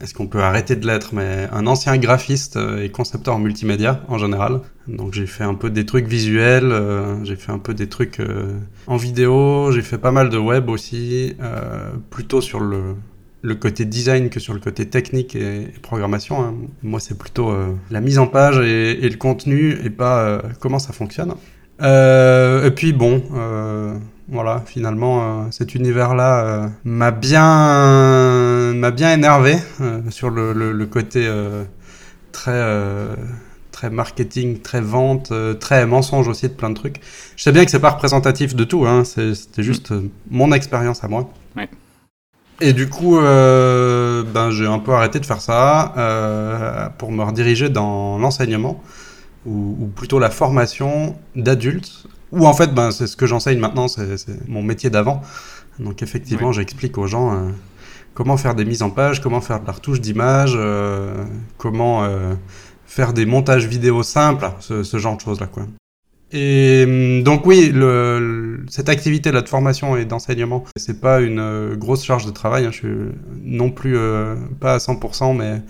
est-ce 0.00 0.14
qu'on 0.14 0.26
peut 0.26 0.42
arrêter 0.42 0.76
de 0.76 0.86
l'être, 0.86 1.14
mais 1.14 1.48
un 1.52 1.66
ancien 1.66 1.96
graphiste 1.98 2.56
euh, 2.56 2.82
et 2.82 2.90
concepteur 2.90 3.34
en 3.34 3.38
multimédia 3.38 4.02
en 4.08 4.18
général. 4.18 4.60
Donc 4.88 5.12
j'ai 5.12 5.26
fait 5.26 5.44
un 5.44 5.54
peu 5.54 5.70
des 5.70 5.86
trucs 5.86 6.06
visuels, 6.06 6.72
euh, 6.72 7.22
j'ai 7.24 7.36
fait 7.36 7.52
un 7.52 7.58
peu 7.58 7.74
des 7.74 7.88
trucs 7.88 8.20
euh, 8.20 8.58
en 8.86 8.96
vidéo, 8.96 9.70
j'ai 9.72 9.82
fait 9.82 9.98
pas 9.98 10.10
mal 10.10 10.30
de 10.30 10.38
web 10.38 10.68
aussi, 10.68 11.36
plutôt 12.10 12.40
sur 12.40 12.60
le, 12.60 12.96
côté 13.54 13.84
design 13.84 14.30
que 14.30 14.40
sur 14.40 14.54
le 14.54 14.60
côté 14.60 14.86
technique 14.86 15.36
et, 15.36 15.68
programmation. 15.82 16.42
Hein. 16.42 16.54
Moi 16.82 17.00
c'est 17.00 17.18
plutôt 17.18 17.52
la 17.90 18.00
mise 18.00 18.18
en 18.18 18.26
page 18.26 18.58
et 18.58 19.08
le 19.08 19.16
contenu 19.16 19.76
et 19.84 19.90
pas 19.90 20.42
comment 20.60 20.78
ça 20.78 20.92
fonctionne. 20.92 21.34
et 21.80 22.70
puis 22.74 22.92
bon 22.92 23.22
voilà, 24.30 24.62
finalement, 24.64 25.22
euh, 25.22 25.50
cet 25.50 25.74
univers-là 25.74 26.44
euh, 26.44 26.68
m'a 26.84 27.10
bien, 27.10 28.72
m'a 28.74 28.92
bien 28.92 29.12
énervé 29.12 29.56
euh, 29.80 30.00
sur 30.10 30.30
le, 30.30 30.52
le, 30.52 30.86
côté 30.86 31.28
très, 32.30 32.62
très 33.72 33.90
marketing, 33.90 34.60
très 34.60 34.80
vente, 34.80 35.32
très 35.58 35.84
mensonge 35.84 36.28
aussi 36.28 36.48
de 36.48 36.54
plein 36.54 36.70
de 36.70 36.74
trucs. 36.74 37.00
Je 37.36 37.42
sais 37.42 37.52
bien 37.52 37.64
que 37.64 37.70
c'est 37.72 37.80
pas 37.80 37.90
représentatif 37.90 38.54
de 38.54 38.64
tout, 38.64 38.86
hein, 38.86 39.02
c'était 39.04 39.62
juste 39.64 39.92
mon 40.30 40.52
expérience 40.52 41.02
à 41.02 41.08
moi. 41.08 41.28
Et 42.60 42.72
du 42.72 42.88
coup, 42.88 43.16
ben, 43.16 44.50
j'ai 44.50 44.66
un 44.66 44.78
peu 44.78 44.92
arrêté 44.92 45.18
de 45.18 45.26
faire 45.26 45.40
ça 45.40 46.92
pour 46.98 47.10
me 47.10 47.24
rediriger 47.24 47.68
dans 47.68 48.18
l'enseignement, 48.18 48.80
ou, 49.46 49.76
ou, 49.80 49.86
plutôt 49.86 50.18
la 50.18 50.30
formation 50.30 51.16
d'adultes 51.34 52.06
ou 52.32 52.46
en 52.46 52.52
fait, 52.52 52.72
ben, 52.74 52.90
c'est 52.90 53.06
ce 53.06 53.16
que 53.16 53.26
j'enseigne 53.26 53.58
maintenant, 53.58 53.88
c'est 53.88 54.48
mon 54.48 54.62
métier 54.62 54.90
d'avant. 54.90 55.22
Donc 55.78 56.02
effectivement, 56.02 56.52
j'explique 56.52 56.98
aux 56.98 57.06
gens 57.06 57.32
euh, 57.32 57.50
comment 58.14 58.36
faire 58.36 58.54
des 58.54 58.64
mises 58.64 58.82
en 58.82 58.90
page, 58.90 59.20
comment 59.20 59.40
faire 59.40 59.60
de 59.60 59.66
la 59.66 59.72
retouche 59.72 60.00
d'image, 60.00 60.52
euh, 60.54 61.24
comment 61.56 62.04
euh, 62.04 62.34
faire 62.86 63.12
des 63.12 63.26
montages 63.26 63.66
vidéo 63.66 64.02
simples, 64.02 64.48
ce, 64.60 64.98
genre 64.98 65.16
de 65.16 65.22
choses-là. 65.22 65.46
quoi. 65.46 65.64
Et 66.32 66.84
hum, 66.86 67.22
donc 67.24 67.46
oui, 67.46 67.70
le, 67.74 68.64
cette 68.68 68.88
activité-là 68.88 69.40
de 69.42 69.48
formation 69.48 69.96
et 69.96 70.04
d'enseignement, 70.04 70.64
c'est 70.76 71.00
pas 71.00 71.20
une 71.20 71.74
grosse 71.74 72.04
charge 72.04 72.26
de 72.26 72.30
travail. 72.30 72.66
Hein. 72.66 72.70
je 72.70 72.76
suis 72.76 72.96
non 73.42 73.70
plus 73.70 73.96
pas 74.60 74.74
à 74.74 74.78
100%, 74.78 75.36
mais 75.36 75.62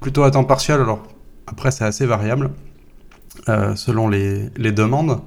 plutôt 0.00 0.22
à 0.22 0.30
temps 0.30 0.44
partiel. 0.44 0.80
Alors 0.80 1.02
après, 1.46 1.70
c'est 1.70 1.84
assez 1.84 2.06
variable 2.06 2.50
selon 3.74 4.08
les, 4.08 4.48
les 4.56 4.72
demandes. 4.72 5.20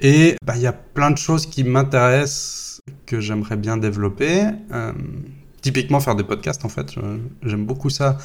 Et 0.00 0.36
bah, 0.44 0.54
il 0.56 0.62
y 0.62 0.66
a 0.66 0.72
plein 0.72 1.10
de 1.10 1.18
choses 1.18 1.46
qui 1.46 1.64
m'intéressent, 1.64 2.80
que 3.06 3.20
j'aimerais 3.20 3.56
bien 3.56 3.76
développer. 3.76 4.42
Euh, 4.72 4.92
typiquement 5.62 6.00
faire 6.00 6.14
des 6.14 6.24
podcasts, 6.24 6.64
en 6.64 6.68
fait. 6.68 6.94
J'aime 7.42 7.64
beaucoup 7.64 7.90
ça 7.90 8.18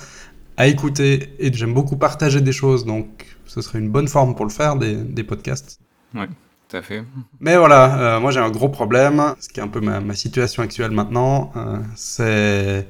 à 0.58 0.68
écouter 0.68 1.34
et 1.40 1.52
j'aime 1.52 1.74
beaucoup 1.74 1.96
partager 1.96 2.42
des 2.42 2.52
choses. 2.52 2.86
Donc 2.86 3.08
ce 3.46 3.62
serait 3.62 3.80
une 3.80 3.90
bonne 3.90 4.08
forme 4.08 4.36
pour 4.36 4.46
le 4.46 4.52
faire, 4.52 4.76
des, 4.76 4.96
des 4.96 5.24
podcasts. 5.24 5.80
Ouais. 6.14 6.28
Tout 6.70 6.78
à 6.78 6.82
fait. 6.82 7.04
Mais 7.42 7.58
voilà, 7.58 8.16
euh, 8.16 8.20
moi 8.22 8.32
j'ai 8.32 8.40
un 8.40 8.50
gros 8.50 8.70
problème, 8.70 9.36
ce 9.42 9.50
qui 9.50 9.60
est 9.60 9.64
un 9.64 9.68
peu 9.68 9.82
ma, 9.82 10.00
ma 10.00 10.14
situation 10.14 10.64
actuelle 10.64 10.92
maintenant, 10.92 11.52
euh, 11.58 11.80
c'est 11.96 12.88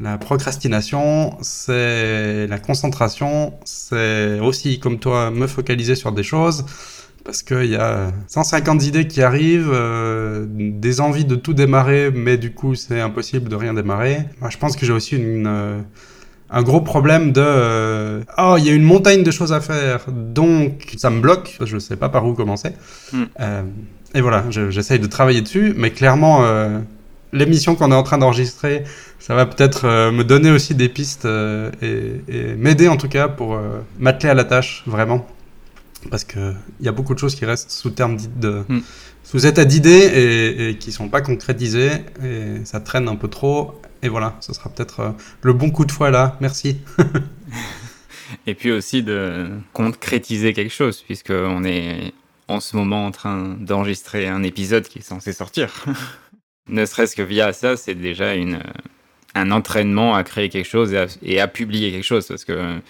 la 0.00 0.16
procrastination, 0.16 1.36
c'est 1.42 2.46
la 2.46 2.58
concentration, 2.58 3.52
c'est 3.64 4.40
aussi, 4.40 4.80
comme 4.80 4.98
toi, 4.98 5.30
me 5.30 5.46
focaliser 5.46 5.96
sur 5.96 6.12
des 6.12 6.22
choses 6.22 6.64
parce 7.24 7.42
qu'il 7.42 7.66
y 7.66 7.76
a 7.76 8.12
150 8.28 8.84
idées 8.86 9.06
qui 9.06 9.22
arrivent, 9.22 9.70
euh, 9.72 10.46
des 10.48 11.00
envies 11.00 11.24
de 11.24 11.34
tout 11.34 11.54
démarrer, 11.54 12.10
mais 12.10 12.36
du 12.36 12.52
coup 12.52 12.74
c'est 12.74 13.00
impossible 13.00 13.48
de 13.48 13.56
rien 13.56 13.74
démarrer. 13.74 14.24
Moi, 14.40 14.50
je 14.50 14.58
pense 14.58 14.76
que 14.76 14.86
j'ai 14.86 14.92
aussi 14.92 15.16
une, 15.16 15.46
euh, 15.46 15.80
un 16.50 16.62
gros 16.62 16.80
problème 16.80 17.32
de 17.32 17.42
euh, 17.44 18.22
oh 18.38 18.56
il 18.58 18.66
y 18.66 18.70
a 18.70 18.72
une 18.72 18.84
montagne 18.84 19.22
de 19.22 19.30
choses 19.30 19.52
à 19.52 19.60
faire, 19.60 20.06
donc 20.08 20.94
ça 20.96 21.10
me 21.10 21.20
bloque, 21.20 21.58
je 21.64 21.74
ne 21.74 21.80
sais 21.80 21.96
pas 21.96 22.08
par 22.08 22.26
où 22.26 22.34
commencer. 22.34 22.70
Mm. 23.12 23.24
et 24.14 24.20
voilà, 24.20 24.44
j'essaye 24.50 24.98
de 24.98 25.06
travailler 25.06 25.42
dessus, 25.42 25.74
mais 25.76 25.90
clairement 25.90 26.44
l'émission 27.32 27.76
qu'on 27.76 27.92
est 27.92 27.94
en 27.94 28.02
train 28.02 28.18
d'enregistrer, 28.18 28.82
ça 29.20 29.34
va 29.34 29.46
peut-être 29.46 30.10
me 30.10 30.24
donner 30.24 30.50
aussi 30.50 30.74
des 30.74 30.88
pistes 30.88 31.26
et, 31.26 32.22
et 32.28 32.54
m'aider 32.56 32.88
en 32.88 32.96
tout 32.96 33.08
cas 33.08 33.28
pour 33.28 33.58
m'atteler 33.98 34.30
à 34.30 34.34
la 34.34 34.44
tâche 34.44 34.82
vraiment 34.86 35.26
parce 36.08 36.24
qu'il 36.24 36.56
y 36.80 36.88
a 36.88 36.92
beaucoup 36.92 37.14
de 37.14 37.18
choses 37.18 37.34
qui 37.34 37.44
restent 37.44 37.70
sous 37.70 37.90
terme 37.90 38.16
de, 38.36 38.64
mm. 38.68 38.80
sous 39.24 39.46
état 39.46 39.64
d'idées 39.64 39.90
et, 39.90 40.70
et, 40.70 40.78
qui 40.78 40.92
sont 40.92 41.08
pas 41.08 41.20
concrétisées 41.20 42.04
et 42.22 42.64
ça 42.64 42.80
traîne 42.80 43.08
un 43.08 43.16
peu 43.16 43.28
trop. 43.28 43.80
Et 44.02 44.08
voilà, 44.08 44.36
ce 44.40 44.52
sera 44.54 44.70
peut-être 44.70 45.00
euh, 45.00 45.10
le 45.42 45.52
bon 45.52 45.70
coup 45.70 45.84
de 45.84 45.92
foi 45.92 46.10
là. 46.10 46.36
Merci. 46.40 46.78
et 48.46 48.54
puis 48.54 48.70
aussi 48.70 49.02
de 49.02 49.50
concrétiser 49.72 50.52
quelque 50.52 50.72
chose, 50.72 51.02
puisqu'on 51.02 51.64
est 51.64 52.12
en 52.48 52.60
ce 52.60 52.76
moment 52.76 53.06
en 53.06 53.10
train 53.10 53.56
d'enregistrer 53.60 54.26
un 54.26 54.42
épisode 54.42 54.88
qui 54.88 55.00
est 55.00 55.02
censé 55.02 55.32
sortir. 55.32 55.84
ne 56.68 56.84
serait-ce 56.84 57.14
que 57.14 57.22
via 57.22 57.52
ça, 57.52 57.76
c'est 57.76 57.94
déjà 57.94 58.34
une, 58.34 58.60
un 59.34 59.50
entraînement 59.50 60.14
à 60.14 60.24
créer 60.24 60.48
quelque 60.48 60.68
chose 60.68 60.92
et 60.92 60.98
à, 60.98 61.06
et 61.22 61.40
à, 61.40 61.48
publier 61.48 61.92
quelque 61.92 62.04
chose. 62.04 62.26
Parce 62.26 62.44
que 62.44 62.80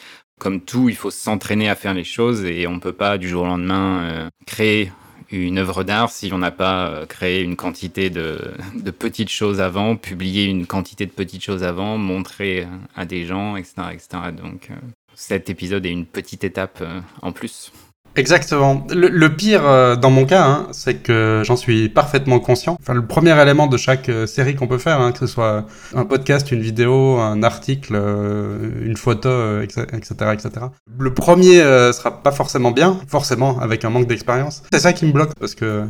comme 0.40 0.62
tout, 0.62 0.88
il 0.88 0.96
faut 0.96 1.10
s'entraîner 1.10 1.68
à 1.68 1.76
faire 1.76 1.94
les 1.94 2.02
choses 2.02 2.44
et 2.44 2.66
on 2.66 2.72
ne 2.72 2.80
peut 2.80 2.94
pas 2.94 3.18
du 3.18 3.28
jour 3.28 3.42
au 3.44 3.46
lendemain 3.46 4.02
euh, 4.02 4.28
créer 4.46 4.90
une 5.30 5.58
œuvre 5.58 5.84
d'art 5.84 6.10
si 6.10 6.32
on 6.32 6.38
n'a 6.38 6.50
pas 6.50 6.88
euh, 6.88 7.06
créé 7.06 7.42
une 7.42 7.56
quantité 7.56 8.08
de, 8.08 8.52
de, 8.74 8.90
petites 8.90 9.28
choses 9.28 9.60
avant, 9.60 9.96
publié 9.96 10.46
une 10.46 10.66
quantité 10.66 11.04
de 11.04 11.10
petites 11.12 11.44
choses 11.44 11.62
avant, 11.62 11.98
montré 11.98 12.66
à 12.96 13.04
des 13.04 13.26
gens, 13.26 13.56
etc. 13.56 13.74
etc. 13.92 14.08
Donc 14.32 14.68
euh, 14.70 14.74
cet 15.14 15.50
épisode 15.50 15.84
est 15.84 15.92
une 15.92 16.06
petite 16.06 16.42
étape 16.42 16.82
en 17.20 17.32
plus. 17.32 17.70
Exactement. 18.16 18.86
Le, 18.90 19.28
pire 19.28 19.62
euh, 19.64 19.96
dans 19.96 20.10
mon 20.10 20.26
cas, 20.26 20.44
hein, 20.44 20.68
c'est 20.72 20.94
que 20.94 21.42
j'en 21.44 21.56
suis 21.56 21.88
parfaitement 21.88 22.40
conscient. 22.40 22.76
Enfin, 22.80 22.94
le 22.94 23.06
premier 23.06 23.40
élément 23.40 23.66
de 23.66 23.76
chaque 23.76 24.08
euh, 24.08 24.26
série 24.26 24.56
qu'on 24.56 24.66
peut 24.66 24.78
faire, 24.78 25.00
hein, 25.00 25.12
que 25.12 25.18
ce 25.18 25.26
soit 25.26 25.64
un 25.94 26.04
podcast, 26.04 26.50
une 26.50 26.60
vidéo, 26.60 27.18
un 27.18 27.42
article, 27.42 27.94
euh, 27.94 28.70
une 28.82 28.96
photo, 28.96 29.60
etc., 29.62 29.86
etc. 30.32 30.66
Le 30.98 31.14
premier 31.14 31.58
sera 31.92 32.22
pas 32.22 32.32
forcément 32.32 32.72
bien, 32.72 32.98
forcément 33.06 33.60
avec 33.60 33.84
un 33.84 33.90
manque 33.90 34.06
d'expérience. 34.06 34.62
C'est 34.72 34.80
ça 34.80 34.92
qui 34.92 35.06
me 35.06 35.12
bloque 35.12 35.34
parce 35.38 35.54
que 35.54 35.84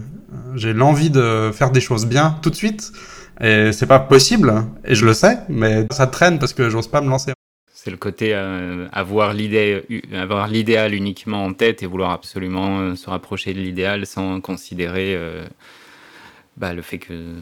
j'ai 0.55 0.73
l'envie 0.73 1.11
de 1.11 1.51
faire 1.53 1.71
des 1.71 1.81
choses 1.81 2.07
bien 2.07 2.37
tout 2.43 2.51
de 2.51 2.55
suite. 2.55 2.93
Et 3.43 3.73
c'est 3.73 3.87
pas 3.87 3.99
possible, 3.99 4.53
et 4.85 4.95
je 4.95 5.07
le 5.07 5.15
sais, 5.15 5.39
mais 5.49 5.87
ça 5.93 6.07
traîne 6.07 6.39
parce 6.39 6.53
que 6.53 6.69
j'ose 6.69 6.89
pas 6.89 7.01
me 7.01 7.09
lancer. 7.09 7.33
C'est 7.83 7.91
le 7.91 7.97
côté 7.97 8.35
euh, 8.35 8.89
avoir 8.93 9.33
l'idéal 9.33 10.95
uniquement 10.95 11.47
en 11.47 11.55
tête 11.55 11.83
et 11.83 11.87
vouloir 11.87 12.11
absolument 12.11 12.81
euh, 12.81 12.95
se 12.95 13.09
rapprocher 13.09 13.55
de 13.55 13.59
l'idéal 13.59 14.05
sans 14.05 14.43
considérer 14.43 15.15
euh, 15.17 15.47
bah, 16.59 16.75
le 16.75 16.83
fait 16.83 16.99
que 16.99 17.37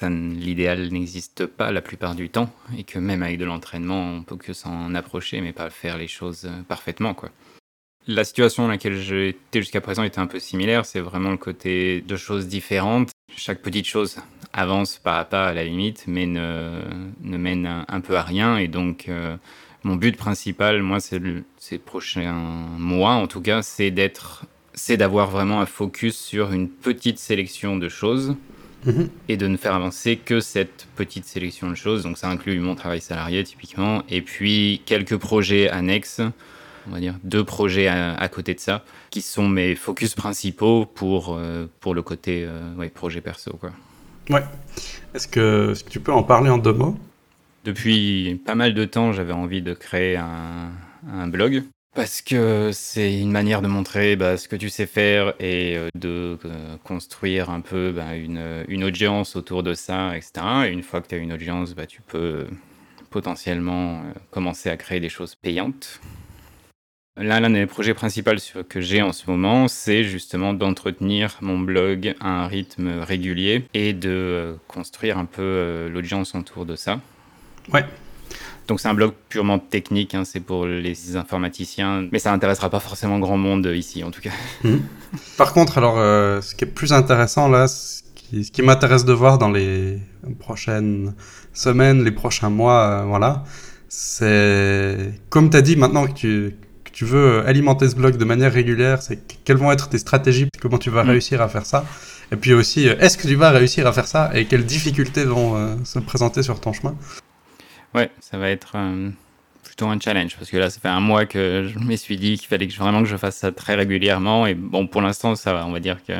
l'idéal 0.00 0.90
n'existe 0.92 1.46
pas 1.46 1.72
la 1.72 1.82
plupart 1.82 2.14
du 2.14 2.28
temps 2.28 2.54
et 2.78 2.84
que 2.84 3.00
même 3.00 3.24
avec 3.24 3.36
de 3.36 3.44
l'entraînement, 3.44 4.12
on 4.12 4.22
peut 4.22 4.36
que 4.36 4.52
s'en 4.52 4.94
approcher 4.94 5.40
mais 5.40 5.52
pas 5.52 5.70
faire 5.70 5.98
les 5.98 6.06
choses 6.06 6.48
parfaitement 6.68 7.12
quoi. 7.12 7.30
La 8.08 8.24
situation 8.24 8.64
dans 8.64 8.68
laquelle 8.68 9.00
j'étais 9.00 9.60
jusqu'à 9.60 9.80
présent 9.80 10.02
était 10.02 10.18
un 10.18 10.26
peu 10.26 10.40
similaire, 10.40 10.84
c'est 10.84 11.00
vraiment 11.00 11.30
le 11.30 11.36
côté 11.36 12.00
de 12.00 12.16
choses 12.16 12.48
différentes. 12.48 13.10
Chaque 13.36 13.62
petite 13.62 13.86
chose 13.86 14.18
avance 14.52 14.98
pas 14.98 15.18
à 15.18 15.24
pas 15.24 15.46
à 15.46 15.54
la 15.54 15.64
limite, 15.64 16.04
mais 16.06 16.26
ne, 16.26 16.80
ne 17.22 17.36
mène 17.36 17.84
un, 17.86 18.00
peu 18.00 18.16
à 18.16 18.22
rien. 18.22 18.58
Et 18.58 18.68
donc, 18.68 19.08
euh, 19.08 19.36
mon 19.84 19.96
but 19.96 20.16
principal, 20.16 20.82
moi, 20.82 21.00
c'est 21.00 21.20
ces 21.58 21.78
prochains 21.78 22.32
mois, 22.78 23.12
en 23.12 23.26
tout 23.26 23.40
cas, 23.40 23.62
c'est 23.62 23.90
d'être, 23.90 24.44
c'est 24.74 24.96
d'avoir 24.96 25.30
vraiment 25.30 25.60
un 25.60 25.66
focus 25.66 26.16
sur 26.16 26.52
une 26.52 26.68
petite 26.68 27.18
sélection 27.18 27.76
de 27.76 27.88
choses 27.88 28.36
mhm. 28.84 29.08
et 29.28 29.36
de 29.36 29.46
ne 29.46 29.56
faire 29.56 29.74
avancer 29.74 30.16
que 30.16 30.40
cette 30.40 30.86
petite 30.96 31.24
sélection 31.24 31.70
de 31.70 31.76
choses. 31.76 32.02
Donc, 32.02 32.18
ça 32.18 32.28
inclut 32.28 32.58
mon 32.58 32.74
travail 32.74 33.00
salarié 33.00 33.44
typiquement, 33.44 34.02
et 34.08 34.22
puis 34.22 34.82
quelques 34.86 35.16
projets 35.16 35.70
annexes. 35.70 36.20
On 36.88 36.90
va 36.90 37.00
dire 37.00 37.14
deux 37.24 37.44
projets 37.44 37.86
à, 37.88 38.28
côté 38.28 38.54
de 38.54 38.60
ça, 38.60 38.84
qui 39.10 39.22
sont 39.22 39.48
mes 39.48 39.74
focus 39.74 40.14
principaux 40.14 40.86
pour, 40.86 41.36
euh, 41.36 41.66
pour 41.80 41.94
le 41.94 42.02
côté 42.02 42.44
euh, 42.46 42.74
ouais, 42.74 42.88
projet 42.88 43.20
perso. 43.20 43.52
Quoi. 43.60 43.70
Ouais. 44.30 44.44
Est-ce 45.14 45.28
que, 45.28 45.74
tu 45.90 46.00
peux 46.00 46.12
en 46.12 46.22
parler 46.22 46.50
en 46.50 46.58
deux 46.58 46.72
mots? 46.72 46.96
Depuis 47.64 48.40
pas 48.44 48.54
mal 48.54 48.74
de 48.74 48.84
temps, 48.84 49.12
j'avais 49.12 49.32
envie 49.32 49.62
de 49.62 49.74
créer 49.74 50.16
un, 50.16 51.26
blog. 51.28 51.64
Parce 51.94 52.22
que 52.22 52.70
c'est 52.72 53.20
une 53.20 53.30
manière 53.30 53.60
de 53.60 53.68
montrer 53.68 54.16
bah, 54.16 54.36
ce 54.36 54.48
que 54.48 54.56
tu 54.56 54.70
sais 54.70 54.86
faire 54.86 55.34
et 55.38 55.76
euh, 55.76 55.88
de 55.94 56.38
euh, 56.44 56.76
construire 56.82 57.50
un 57.50 57.60
peu 57.60 57.92
bah, 57.92 58.16
une, 58.16 58.64
une, 58.68 58.82
audience 58.82 59.36
autour 59.36 59.62
de 59.62 59.74
ça, 59.74 60.16
etc. 60.16 60.32
Et 60.66 60.68
une 60.70 60.82
fois 60.82 61.02
que 61.02 61.08
tu 61.08 61.14
as 61.14 61.18
une 61.18 61.32
audience, 61.32 61.74
bah, 61.74 61.86
tu 61.86 62.00
peux 62.00 62.46
potentiellement 63.10 64.02
commencer 64.30 64.70
à 64.70 64.76
créer 64.78 65.00
des 65.00 65.10
choses 65.10 65.34
payantes. 65.34 66.00
L'un 67.18 67.50
des 67.50 67.66
projets 67.66 67.92
principaux 67.92 68.30
que 68.66 68.80
j'ai 68.80 69.02
en 69.02 69.12
ce 69.12 69.30
moment, 69.30 69.68
c'est 69.68 70.02
justement 70.02 70.54
d'entretenir 70.54 71.36
mon 71.42 71.58
blog 71.58 72.14
à 72.20 72.44
un 72.44 72.46
rythme 72.46 73.00
régulier 73.00 73.66
et 73.74 73.92
de 73.92 74.08
euh, 74.08 74.54
construire 74.66 75.18
un 75.18 75.26
peu 75.26 75.42
euh, 75.42 75.88
l'audience 75.90 76.34
autour 76.34 76.64
de 76.64 76.74
ça. 76.74 77.00
Ouais. 77.70 77.84
Donc 78.66 78.80
c'est 78.80 78.88
un 78.88 78.94
blog 78.94 79.12
purement 79.28 79.58
technique, 79.58 80.14
hein, 80.14 80.24
c'est 80.24 80.40
pour 80.40 80.64
les 80.64 81.14
informaticiens, 81.16 82.08
mais 82.12 82.18
ça 82.18 82.30
n'intéressera 82.30 82.70
pas 82.70 82.80
forcément 82.80 83.18
grand 83.18 83.36
monde 83.36 83.66
ici 83.74 84.02
en 84.04 84.10
tout 84.10 84.22
cas. 84.22 84.30
Mhm. 84.64 84.80
Par 85.36 85.52
contre, 85.52 85.76
alors 85.76 85.98
euh, 85.98 86.40
ce 86.40 86.54
qui 86.54 86.64
est 86.64 86.68
plus 86.68 86.94
intéressant 86.94 87.46
là, 87.48 87.68
ce 87.68 88.02
qui, 88.14 88.50
qui 88.50 88.62
m'intéresse 88.62 89.04
de 89.04 89.12
voir 89.12 89.36
dans 89.36 89.50
les 89.50 89.98
prochaines 90.38 91.14
semaines, 91.52 92.04
les 92.04 92.12
prochains 92.12 92.48
mois, 92.48 93.04
voilà, 93.04 93.44
c'est 93.90 95.12
comme 95.28 95.50
tu 95.50 95.58
as 95.58 95.62
dit 95.62 95.76
maintenant 95.76 96.06
que 96.06 96.12
tu 96.12 96.56
tu 96.92 97.04
veux 97.04 97.46
alimenter 97.46 97.88
ce 97.88 97.94
blog 97.94 98.16
de 98.16 98.24
manière 98.24 98.52
régulière, 98.52 99.02
c'est 99.02 99.18
quelles 99.44 99.56
vont 99.56 99.72
être 99.72 99.88
tes 99.88 99.98
stratégies, 99.98 100.48
comment 100.60 100.78
tu 100.78 100.90
vas 100.90 101.04
mm. 101.04 101.08
réussir 101.10 101.42
à 101.42 101.48
faire 101.48 101.66
ça. 101.66 101.84
Et 102.30 102.36
puis 102.36 102.54
aussi, 102.54 102.88
euh, 102.88 102.96
est-ce 102.98 103.18
que 103.18 103.28
tu 103.28 103.34
vas 103.34 103.50
réussir 103.50 103.86
à 103.86 103.92
faire 103.92 104.06
ça 104.06 104.30
et 104.34 104.46
quelles 104.46 104.64
difficultés 104.64 105.24
vont 105.24 105.56
euh, 105.56 105.76
se 105.84 105.98
présenter 105.98 106.42
sur 106.42 106.60
ton 106.60 106.72
chemin? 106.72 106.94
Ouais, 107.94 108.10
ça 108.20 108.38
va 108.38 108.48
être 108.48 108.72
euh, 108.76 109.10
plutôt 109.62 109.86
un 109.86 110.00
challenge 110.00 110.36
parce 110.36 110.50
que 110.50 110.56
là, 110.56 110.70
ça 110.70 110.80
fait 110.80 110.88
un 110.88 111.00
mois 111.00 111.26
que 111.26 111.70
je 111.72 111.78
me 111.78 111.94
suis 111.96 112.16
dit 112.16 112.38
qu'il 112.38 112.48
fallait 112.48 112.68
que, 112.68 112.74
vraiment 112.74 113.02
que 113.02 113.08
je 113.08 113.16
fasse 113.18 113.36
ça 113.36 113.52
très 113.52 113.74
régulièrement. 113.74 114.46
Et 114.46 114.54
bon, 114.54 114.86
pour 114.86 115.02
l'instant, 115.02 115.34
ça 115.34 115.52
va, 115.52 115.66
on 115.66 115.72
va 115.72 115.80
dire 115.80 115.98
que 116.06 116.14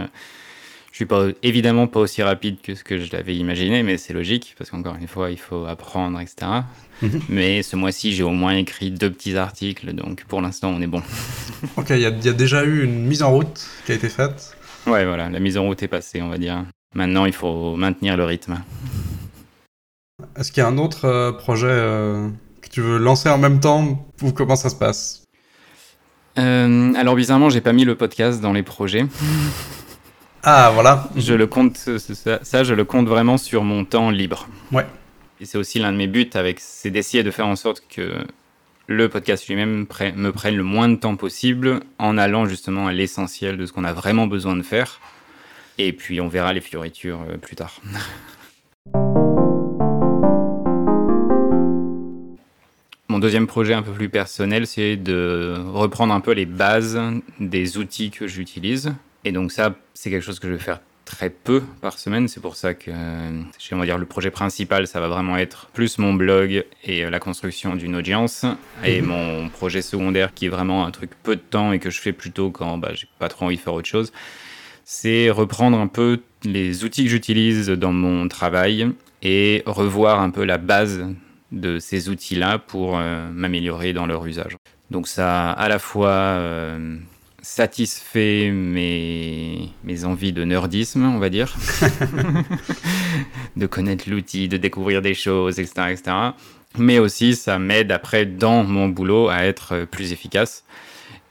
je 0.92 0.96
suis 0.96 1.06
pas, 1.06 1.28
évidemment 1.42 1.86
pas 1.86 2.00
aussi 2.00 2.22
rapide 2.22 2.60
que 2.62 2.74
ce 2.74 2.84
que 2.84 2.98
je 2.98 3.10
l'avais 3.12 3.34
imaginé, 3.34 3.82
mais 3.82 3.96
c'est 3.96 4.12
logique 4.12 4.54
parce 4.58 4.70
qu'encore 4.70 4.96
une 5.00 5.08
fois, 5.08 5.30
il 5.30 5.38
faut 5.38 5.64
apprendre, 5.64 6.20
etc. 6.20 6.46
Mhm. 7.00 7.20
Mais 7.30 7.62
ce 7.62 7.76
mois-ci, 7.76 8.12
j'ai 8.12 8.22
au 8.22 8.30
moins 8.30 8.54
écrit 8.54 8.90
deux 8.90 9.10
petits 9.10 9.36
articles, 9.38 9.94
donc 9.94 10.24
pour 10.24 10.42
l'instant, 10.42 10.68
on 10.68 10.82
est 10.82 10.86
bon. 10.86 11.02
ok, 11.78 11.86
il 11.90 12.00
y, 12.00 12.06
a 12.06 12.10
déjà 12.10 12.64
eu 12.64 12.84
une 12.84 13.06
mise 13.06 13.22
en 13.22 13.32
route 13.32 13.66
qui 13.86 13.92
a 13.92 13.94
été 13.94 14.10
faite. 14.10 14.54
Ouais, 14.86 15.06
voilà, 15.06 15.30
la 15.30 15.40
mise 15.40 15.56
en 15.56 15.62
route 15.62 15.82
est 15.82 15.88
passée, 15.88 16.20
on 16.20 16.28
va 16.28 16.36
dire. 16.36 16.62
Maintenant, 16.94 17.24
il 17.24 17.32
faut 17.32 17.74
maintenir 17.74 18.18
le 18.18 18.24
rythme. 18.24 18.58
Est-ce 20.36 20.52
qu'il 20.52 20.62
y 20.62 20.66
a 20.66 20.68
un 20.68 20.76
autre 20.76 21.06
euh, 21.06 21.32
projet 21.32 21.68
euh, 21.68 22.28
que 22.60 22.68
tu 22.68 22.82
veux 22.82 22.98
lancer 22.98 23.30
en 23.30 23.38
même 23.38 23.60
temps 23.60 24.06
ou 24.20 24.32
comment 24.32 24.56
ça 24.56 24.68
se 24.68 24.76
passe? 24.76 25.24
Euh, 26.38 26.92
Alors 26.94 27.14
bizarrement, 27.14 27.48
j'ai 27.48 27.62
pas 27.62 27.72
mis 27.72 27.86
le 27.86 27.94
podcast 27.94 28.42
dans 28.42 28.52
les 28.52 28.62
projets. 28.62 29.06
Ah, 30.44 30.72
voilà. 30.74 31.08
Je 31.16 31.34
le 31.34 31.46
compte, 31.46 31.76
ça, 31.76 32.64
je 32.64 32.74
le 32.74 32.84
compte 32.84 33.06
vraiment 33.06 33.38
sur 33.38 33.62
mon 33.62 33.84
temps 33.84 34.10
libre. 34.10 34.48
Ouais. 34.72 34.86
Et 35.40 35.44
c'est 35.44 35.56
aussi 35.56 35.78
l'un 35.78 35.92
de 35.92 35.96
mes 35.96 36.08
buts 36.08 36.30
avec, 36.34 36.58
c'est 36.58 36.90
d'essayer 36.90 37.22
de 37.22 37.30
faire 37.30 37.46
en 37.46 37.54
sorte 37.54 37.82
que 37.88 38.12
le 38.88 39.08
podcast 39.08 39.46
lui-même 39.46 39.86
me 40.16 40.30
prenne 40.32 40.56
le 40.56 40.62
moins 40.64 40.88
de 40.88 40.96
temps 40.96 41.16
possible 41.16 41.80
en 41.98 42.18
allant 42.18 42.46
justement 42.46 42.88
à 42.88 42.92
l'essentiel 42.92 43.56
de 43.56 43.66
ce 43.66 43.72
qu'on 43.72 43.84
a 43.84 43.92
vraiment 43.92 44.26
besoin 44.26 44.56
de 44.56 44.62
faire. 44.62 45.00
Et 45.78 45.92
puis 45.92 46.20
on 46.20 46.28
verra 46.28 46.52
les 46.52 46.60
fioritures 46.60 47.20
euh, 47.28 47.38
plus 47.38 47.56
tard. 47.56 47.80
Mon 53.08 53.18
deuxième 53.18 53.46
projet 53.46 53.74
un 53.74 53.82
peu 53.82 53.92
plus 53.92 54.08
personnel, 54.08 54.66
c'est 54.66 54.96
de 54.96 55.56
reprendre 55.66 56.14
un 56.14 56.20
peu 56.20 56.32
les 56.32 56.46
bases 56.46 56.98
des 57.40 57.76
outils 57.76 58.10
que 58.10 58.26
j'utilise. 58.26 58.94
Et 59.24 59.32
donc 59.32 59.52
ça, 59.52 59.74
c'est 59.94 60.10
quelque 60.10 60.24
chose 60.24 60.38
que 60.38 60.48
je 60.48 60.54
vais 60.54 60.58
faire 60.58 60.80
très 61.04 61.30
peu 61.30 61.62
par 61.80 61.98
semaine. 61.98 62.28
C'est 62.28 62.40
pour 62.40 62.56
ça 62.56 62.74
que, 62.74 62.90
j'aimerais 63.58 63.86
dire, 63.86 63.98
le 63.98 64.06
projet 64.06 64.30
principal, 64.30 64.86
ça 64.86 65.00
va 65.00 65.08
vraiment 65.08 65.36
être 65.36 65.68
plus 65.72 65.98
mon 65.98 66.14
blog 66.14 66.64
et 66.84 67.04
euh, 67.04 67.10
la 67.10 67.18
construction 67.18 67.76
d'une 67.76 67.96
audience. 67.96 68.46
Et 68.84 69.00
mhm. 69.00 69.08
mon 69.08 69.48
projet 69.48 69.82
secondaire, 69.82 70.32
qui 70.34 70.46
est 70.46 70.48
vraiment 70.48 70.86
un 70.86 70.90
truc 70.90 71.10
peu 71.22 71.36
de 71.36 71.40
temps 71.40 71.72
et 71.72 71.78
que 71.78 71.90
je 71.90 72.00
fais 72.00 72.12
plutôt 72.12 72.50
quand 72.50 72.78
bah, 72.78 72.92
j'ai 72.94 73.08
pas 73.18 73.28
trop 73.28 73.46
envie 73.46 73.56
de 73.56 73.60
faire 73.60 73.74
autre 73.74 73.88
chose, 73.88 74.12
c'est 74.84 75.30
reprendre 75.30 75.78
un 75.78 75.86
peu 75.86 76.20
les 76.44 76.84
outils 76.84 77.04
que 77.04 77.10
j'utilise 77.10 77.68
dans 77.68 77.92
mon 77.92 78.26
travail 78.28 78.90
et 79.22 79.62
revoir 79.66 80.20
un 80.20 80.30
peu 80.30 80.44
la 80.44 80.58
base 80.58 81.06
de 81.52 81.78
ces 81.78 82.08
outils-là 82.08 82.58
pour 82.58 82.98
euh, 82.98 83.28
m'améliorer 83.30 83.92
dans 83.92 84.06
leur 84.06 84.26
usage. 84.26 84.56
Donc 84.90 85.06
ça 85.06 85.52
à 85.52 85.68
la 85.68 85.78
fois 85.78 86.10
euh, 86.10 86.96
satisfait 87.42 88.50
mes, 88.52 89.68
mes 89.84 90.04
envies 90.04 90.32
de 90.32 90.44
nerdisme, 90.44 91.04
on 91.04 91.18
va 91.18 91.28
dire, 91.28 91.54
de 93.56 93.66
connaître 93.66 94.08
l'outil, 94.08 94.48
de 94.48 94.56
découvrir 94.56 95.02
des 95.02 95.14
choses, 95.14 95.58
etc., 95.58 95.88
etc. 95.90 96.16
Mais 96.78 96.98
aussi, 96.98 97.34
ça 97.34 97.58
m'aide 97.58 97.92
après 97.92 98.24
dans 98.24 98.64
mon 98.64 98.88
boulot 98.88 99.28
à 99.28 99.44
être 99.44 99.84
plus 99.90 100.12
efficace. 100.12 100.64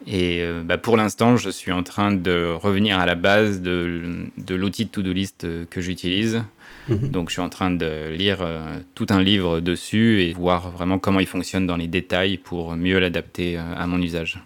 Et 0.08 0.42
euh, 0.42 0.64
bah, 0.64 0.78
pour 0.78 0.98
l'instant, 0.98 1.38
je 1.38 1.50
suis 1.50 1.72
en 1.72 1.84
train 1.84 2.12
de 2.12 2.54
revenir 2.54 3.00
à 3.00 3.06
la 3.06 3.16
base 3.16 3.62
de, 3.62 4.26
de 4.38 4.56
l'outil 4.56 4.86
de 4.86 4.90
to-do 4.90 5.14
list 5.14 5.48
que 5.70 5.82
j'utilise. 5.82 6.44
Mhm. 6.90 7.10
Donc, 7.10 7.30
je 7.30 7.34
suis 7.34 7.42
en 7.42 7.50
train 7.50 7.72
de 7.72 8.10
lire 8.10 8.40
euh, 8.42 8.80
tout 8.96 9.08
un 9.10 9.22
livre 9.22 9.60
dessus 9.60 10.24
et 10.24 10.34
voir 10.34 10.72
vraiment 10.72 11.00
comment 11.00 11.20
il 11.20 11.28
fonctionne 11.28 11.68
dans 11.68 11.78
les 11.78 11.88
détails 11.88 12.38
pour 12.38 12.76
mieux 12.76 13.00
l'adapter 13.00 13.58
euh, 13.58 13.62
à 13.76 13.88
mon 13.88 14.02
usage. 14.02 14.40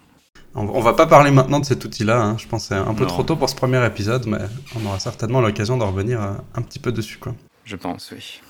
On, 0.58 0.80
va 0.80 0.94
pas 0.94 1.06
parler 1.06 1.30
maintenant 1.30 1.60
de 1.60 1.66
cet 1.66 1.84
outil-là, 1.84 2.18
hein. 2.22 2.36
je 2.38 2.46
pense 2.46 2.62
que 2.62 2.68
c'est 2.68 2.80
un 2.80 2.94
peu 2.94 3.04
trop 3.04 3.22
tôt 3.22 3.36
pour 3.36 3.50
ce 3.50 3.54
premier 3.54 3.84
épisode, 3.84 4.26
mais 4.26 4.38
on 4.74 4.86
aura 4.86 4.98
certainement 4.98 5.42
l'occasion 5.42 5.76
d'en 5.76 5.88
revenir 5.88 6.22
euh, 6.22 6.32
un 6.54 6.62
petit 6.62 6.78
peu 6.78 6.92
dessus. 6.92 7.18
Quoi. 7.18 7.34
Je 7.64 7.76
pense, 7.76 8.10
oui. 8.10 8.40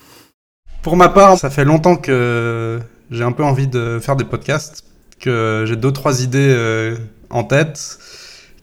Pour 0.83 0.95
ma 0.95 1.09
part, 1.09 1.37
ça 1.37 1.49
fait 1.49 1.65
longtemps 1.65 1.97
que 1.97 2.79
j'ai 3.11 3.25
un 3.25 3.33
peu 3.33 3.43
envie 3.43 3.67
de 3.67 3.99
faire 4.01 4.15
des 4.15 4.23
podcasts, 4.23 4.85
que 5.19 5.65
j'ai 5.67 5.75
deux, 5.75 5.91
trois 5.91 6.23
idées 6.23 6.53
euh, 6.55 6.95
en 7.29 7.43
tête, 7.43 7.99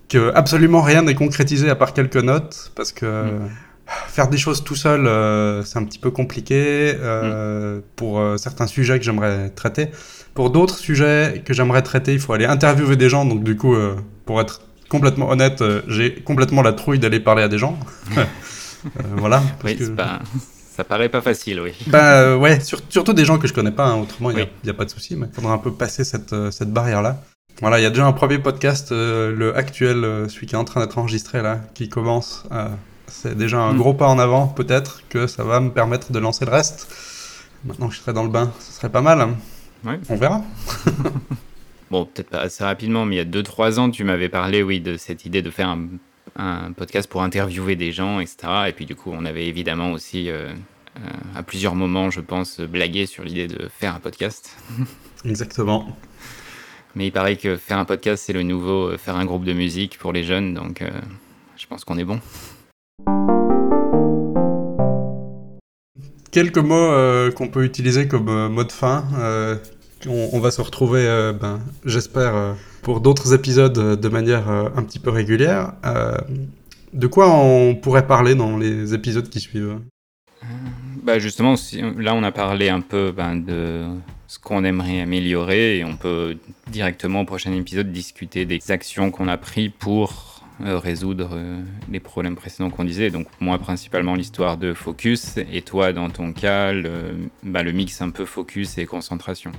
que 0.08 0.32
absolument 0.34 0.80
rien 0.80 1.02
n'est 1.02 1.14
concrétisé 1.14 1.68
à 1.68 1.74
part 1.74 1.92
quelques 1.92 2.16
notes, 2.16 2.72
parce 2.74 2.92
que... 2.92 3.24
Mm. 3.24 3.50
Faire 4.14 4.28
des 4.28 4.38
choses 4.38 4.62
tout 4.62 4.76
seul, 4.76 5.06
euh, 5.06 5.64
c'est 5.64 5.78
un 5.78 5.85
petit 5.85 5.99
peu 5.99 6.11
compliqué 6.11 6.94
mm. 6.94 7.83
pour 7.97 8.23
certains 8.38 8.66
sujets 8.66 8.99
que 8.99 9.04
j'aimerais 9.04 9.50
traiter. 9.50 9.90
Pour 10.35 10.50
d'autres 10.50 10.78
sujets 10.78 11.42
que 11.44 11.54
j'aimerais 11.54 11.83
traiter, 11.83 12.12
il 12.12 12.18
faut 12.18 12.33
aller 12.33 12.44
interviewer 12.44 12.97
des 12.97 13.09
gens. 13.09 13.25
Donc, 13.25 13.44
du 13.44 13.56
coup, 13.56 13.75
euh, 13.75 13.94
pour 14.26 14.40
être 14.40 14.62
complètement 14.88 15.30
honnête, 15.30 15.62
euh, 15.62 15.83
j'ai 15.87 16.12
complètement 16.12 16.61
la 16.61 16.73
trouille 16.73 16.99
d'aller 16.99 17.21
parler 17.21 17.42
à 17.42 17.49
des 17.49 17.59
gens. 17.59 17.78
Euh, 18.99 19.02
voilà. 19.16 19.42
Oui, 19.64 19.78
ça 20.76 20.85
paraît 20.85 21.09
pas 21.09 21.23
facile, 21.23 21.59
oui. 21.59 21.73
Bah 21.87 22.37
ouais, 22.37 22.59
surtout 22.61 23.14
des 23.14 23.25
gens 23.25 23.38
que 23.38 23.49
je 23.49 23.54
connais 23.54 23.71
pas. 23.71 23.87
Hein. 23.87 23.97
autrement, 23.97 24.30
il 24.30 24.47
n'y 24.62 24.68
a, 24.68 24.75
pas 24.75 24.85
de 24.85 24.90
souci. 24.90 25.16
Mais 25.16 25.26
il 25.26 25.35
faudra 25.35 25.54
un 25.54 25.59
peu 25.59 25.73
passer 25.73 26.04
cette, 26.04 26.35
cette 26.50 26.71
barrière-là. 26.71 27.23
Voilà, 27.62 27.80
il 27.80 27.83
y 27.83 27.87
a 27.87 27.88
déjà 27.88 28.04
un 28.04 28.12
premier 28.12 28.38
podcast, 28.38 28.90
le 28.90 29.54
actuel, 29.56 30.26
celui 30.28 30.47
qui 30.47 30.54
est 30.54 30.59
en 30.59 30.64
train 30.64 30.83
d'être 30.83 30.99
enregistré 30.99 31.40
là, 31.40 31.61
qui 31.73 31.88
commence. 31.88 32.44
C'est 33.06 33.37
déjà 33.37 33.61
un 33.61 33.75
gros 33.75 33.94
pas 33.94 34.08
en 34.08 34.18
avant. 34.18 34.49
Peut-être 34.49 35.02
que 35.08 35.26
ça 35.26 35.44
va 35.44 35.61
me 35.61 35.70
permettre 35.70 36.12
de 36.12 36.18
lancer 36.18 36.44
le 36.44 36.50
reste. 36.50 36.88
Maintenant 37.64 37.88
que 37.88 37.94
je 37.94 38.00
serai 38.00 38.12
dans 38.12 38.25
le 38.25 38.28
bain, 38.28 38.52
ce 38.61 38.73
serait 38.73 38.90
pas 38.90 39.00
mal. 39.00 39.26
On 40.08 40.16
verra. 40.16 40.42
bon, 41.90 42.07
peut-être 42.07 42.31
pas 42.31 42.40
assez 42.40 42.64
rapidement, 42.64 43.05
mais 43.05 43.16
il 43.16 43.18
y 43.18 43.20
a 43.20 43.24
2-3 43.24 43.78
ans, 43.78 43.90
tu 43.90 44.05
m'avais 44.05 44.28
parlé, 44.28 44.62
oui, 44.62 44.81
de 44.81 44.96
cette 44.96 45.24
idée 45.24 45.42
de 45.42 45.50
faire 45.50 45.76
un, 46.37 46.72
podcast 46.72 47.09
pour 47.09 47.22
interviewer 47.22 47.76
des 47.76 47.92
gens, 47.92 48.20
etc. 48.20 48.37
Et 48.68 48.72
puis 48.72 48.87
du 48.87 48.96
coup, 48.96 49.11
on 49.12 49.24
avait 49.24 49.46
évidemment 49.46 49.92
aussi, 49.92 50.31
euh, 50.31 50.52
euh, 50.96 51.11
à 51.37 51.42
plusieurs 51.42 51.74
moments, 51.74 52.11
je 52.11 52.20
pense, 52.20 52.61
blagué 52.61 53.07
sur 53.07 53.24
l'idée 53.24 53.46
de 53.46 53.68
faire 53.68 53.94
un 53.94 54.00
podcast. 54.00 54.57
Exactement. 55.24 55.96
Mais 56.94 57.07
il 57.07 57.12
paraît 57.12 57.37
que 57.37 57.57
faire 57.57 57.78
un 57.78 57.85
podcast, 57.85 58.24
c'est 58.26 58.33
le 58.33 58.42
nouveau 58.42 58.88
euh, 58.88 58.98
faire 58.98 59.16
un 59.16 59.24
groupe 59.24 59.44
de 59.44 59.52
musique 59.52 59.98
pour 59.98 60.12
les 60.12 60.24
jeunes, 60.24 60.55
donc 60.55 60.83
je 61.57 61.66
pense 61.66 61.85
qu'on 61.85 61.98
est 61.98 62.05
bon. 62.05 62.20
Quelques 66.30 66.59
mots 66.59 67.30
qu'on 67.37 67.48
peut 67.48 67.64
utiliser 67.64 68.09
comme 68.09 68.48
mot 68.48 68.64
de 68.64 68.72
fin 68.72 69.04
on, 70.09 70.40
va 70.40 70.50
se 70.50 70.61
retrouver, 70.61 71.07
euh, 71.07 71.33
ben, 71.33 71.61
j'espère, 71.85 72.35
euh, 72.35 72.52
pour 72.83 73.00
d'autres 73.00 73.35
épisodes 73.35 73.76
euh, 73.78 73.96
de 73.96 74.09
manière 74.09 74.48
un 74.48 74.83
petit 74.83 74.98
peu 74.98 75.11
régulière. 75.11 75.72
de 76.92 77.07
quoi 77.07 77.28
on 77.30 77.74
pourrait 77.74 78.07
parler 78.07 78.35
dans 78.35 78.57
les 78.57 78.94
épisodes 78.94 79.28
qui 79.28 79.40
suivent? 79.40 79.78
Bah 81.02 81.18
Justement, 81.18 81.54
là 81.98 82.14
on 82.14 82.22
a 82.22 82.33
parlé 82.33 82.68
un 82.68 82.80
peu 82.80 83.12
ben, 83.12 83.37
de 83.37 83.85
ce 84.26 84.38
qu'on 84.38 84.64
aimerait 84.64 85.00
améliorer 85.00 85.78
et 85.78 85.85
on 85.85 85.96
peut 85.96 86.37
directement 86.68 87.22
au 87.22 87.24
prochain 87.24 87.52
épisode 87.52 87.92
discuter 87.92 88.46
des 88.46 88.61
actions 88.70 89.11
qu'on 89.11 89.28
a 89.28 89.37
prises 89.37 89.70
pour 89.78 90.34
résoudre 90.60 91.38
les 91.90 92.00
problèmes 92.00 92.36
précédents 92.36 92.70
qu'on 92.70 92.84
disait. 92.84 93.10
Donc 93.10 93.26
moi 93.40 93.58
principalement 93.58 94.14
l'histoire 94.14 94.56
de 94.56 94.72
focus 94.74 95.36
et 95.52 95.62
toi 95.62 95.92
dans 95.92 96.10
ton 96.10 96.32
cas 96.32 96.72
le, 96.72 97.28
bah, 97.42 97.62
le 97.62 97.72
mix 97.72 98.00
un 98.02 98.10
peu 98.10 98.24
focus 98.24 98.78
et 98.78 98.86
concentration. 98.86 99.52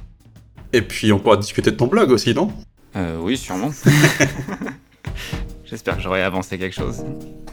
Et 0.73 0.81
puis 0.81 1.11
on 1.11 1.19
pourra 1.19 1.37
discuter 1.37 1.71
de 1.71 1.75
ton 1.75 1.87
blog 1.87 2.11
aussi, 2.11 2.33
non? 2.33 2.51
Euh, 2.95 3.17
Oui, 3.19 3.37
sûrement. 3.37 3.71
J'espère 5.65 5.97
que 5.97 6.03
j'aurai 6.03 6.21
avancé 6.21 6.57
quelque 6.57 6.75
chose. 6.75 7.03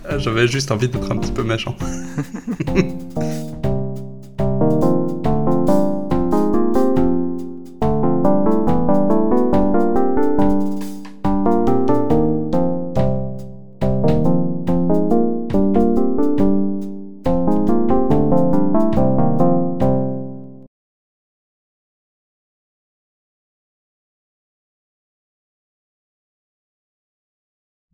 Ah, 0.08 0.18
j'avais 0.18 0.46
juste 0.46 0.70
envie 0.70 0.88
d'être 0.88 1.10
un 1.10 1.16
petit 1.16 1.32
peu 1.32 1.42
méchant. 1.42 1.76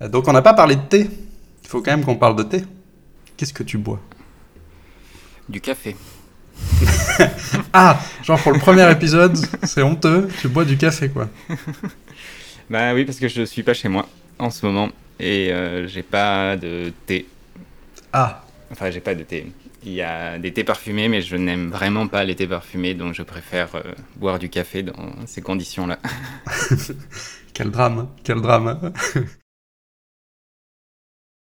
Donc 0.01 0.29
on 0.29 0.33
n'a 0.33 0.43
pas 0.43 0.55
parlé 0.55 0.77
de 0.77 0.83
thé. 0.83 1.11
Il 1.63 1.69
faut 1.69 1.83
quand 1.83 1.91
même 1.91 2.05
qu'on 2.05 2.17
parle 2.17 2.37
de 2.37 2.45
thé. 2.45 2.65
Qu'est-ce 3.37 3.53
que 3.53 3.63
tu 3.63 3.79
bois? 3.79 4.01
Du 5.49 5.61
café. 5.61 5.97
ah, 7.73 8.01
genre 8.23 8.41
pour 8.41 8.53
le 8.53 8.59
premier 8.59 8.91
épisode, 8.91 9.37
c'est 9.63 9.83
honteux, 9.83 10.29
tu 10.41 10.49
bois 10.49 10.65
du 10.65 10.77
café 10.77 11.09
quoi. 11.09 11.29
bah 12.71 12.95
oui, 12.95 13.05
parce 13.05 13.19
que 13.19 13.29
je 13.29 13.43
suis 13.43 13.63
pas 13.63 13.75
chez 13.75 13.89
moi 13.89 14.09
en 14.39 14.51
ce 14.51 14.67
moment 14.67 14.91
et 15.21 15.53
euh, 15.53 15.87
j'ai 15.87 16.03
pas 16.03 16.57
de 16.57 16.93
thé. 17.07 17.27
Ah. 18.13 18.45
Enfin, 18.71 18.91
j'ai 18.91 19.01
pas 19.01 19.15
de 19.15 19.23
thé. 19.23 19.53
Il 19.85 19.93
y 19.93 20.03
a 20.03 20.39
des 20.39 20.53
thés 20.53 20.65
parfumés, 20.65 21.09
mais 21.09 21.23
je 21.23 21.37
n'aime 21.37 21.71
vraiment 21.71 22.09
pas 22.09 22.25
les 22.25 22.35
thés 22.35 22.47
parfumés, 22.47 22.95
donc 22.95 23.15
je 23.15 23.23
préfère 23.23 23.75
euh, 23.77 23.83
boire 24.17 24.39
du 24.39 24.49
café 24.49 24.83
dans 24.83 25.15
ces 25.27 25.41
conditions-là. 25.41 25.99
quel 27.55 27.71
drame, 27.71 28.09
quel 28.25 28.41
drame. 28.41 28.93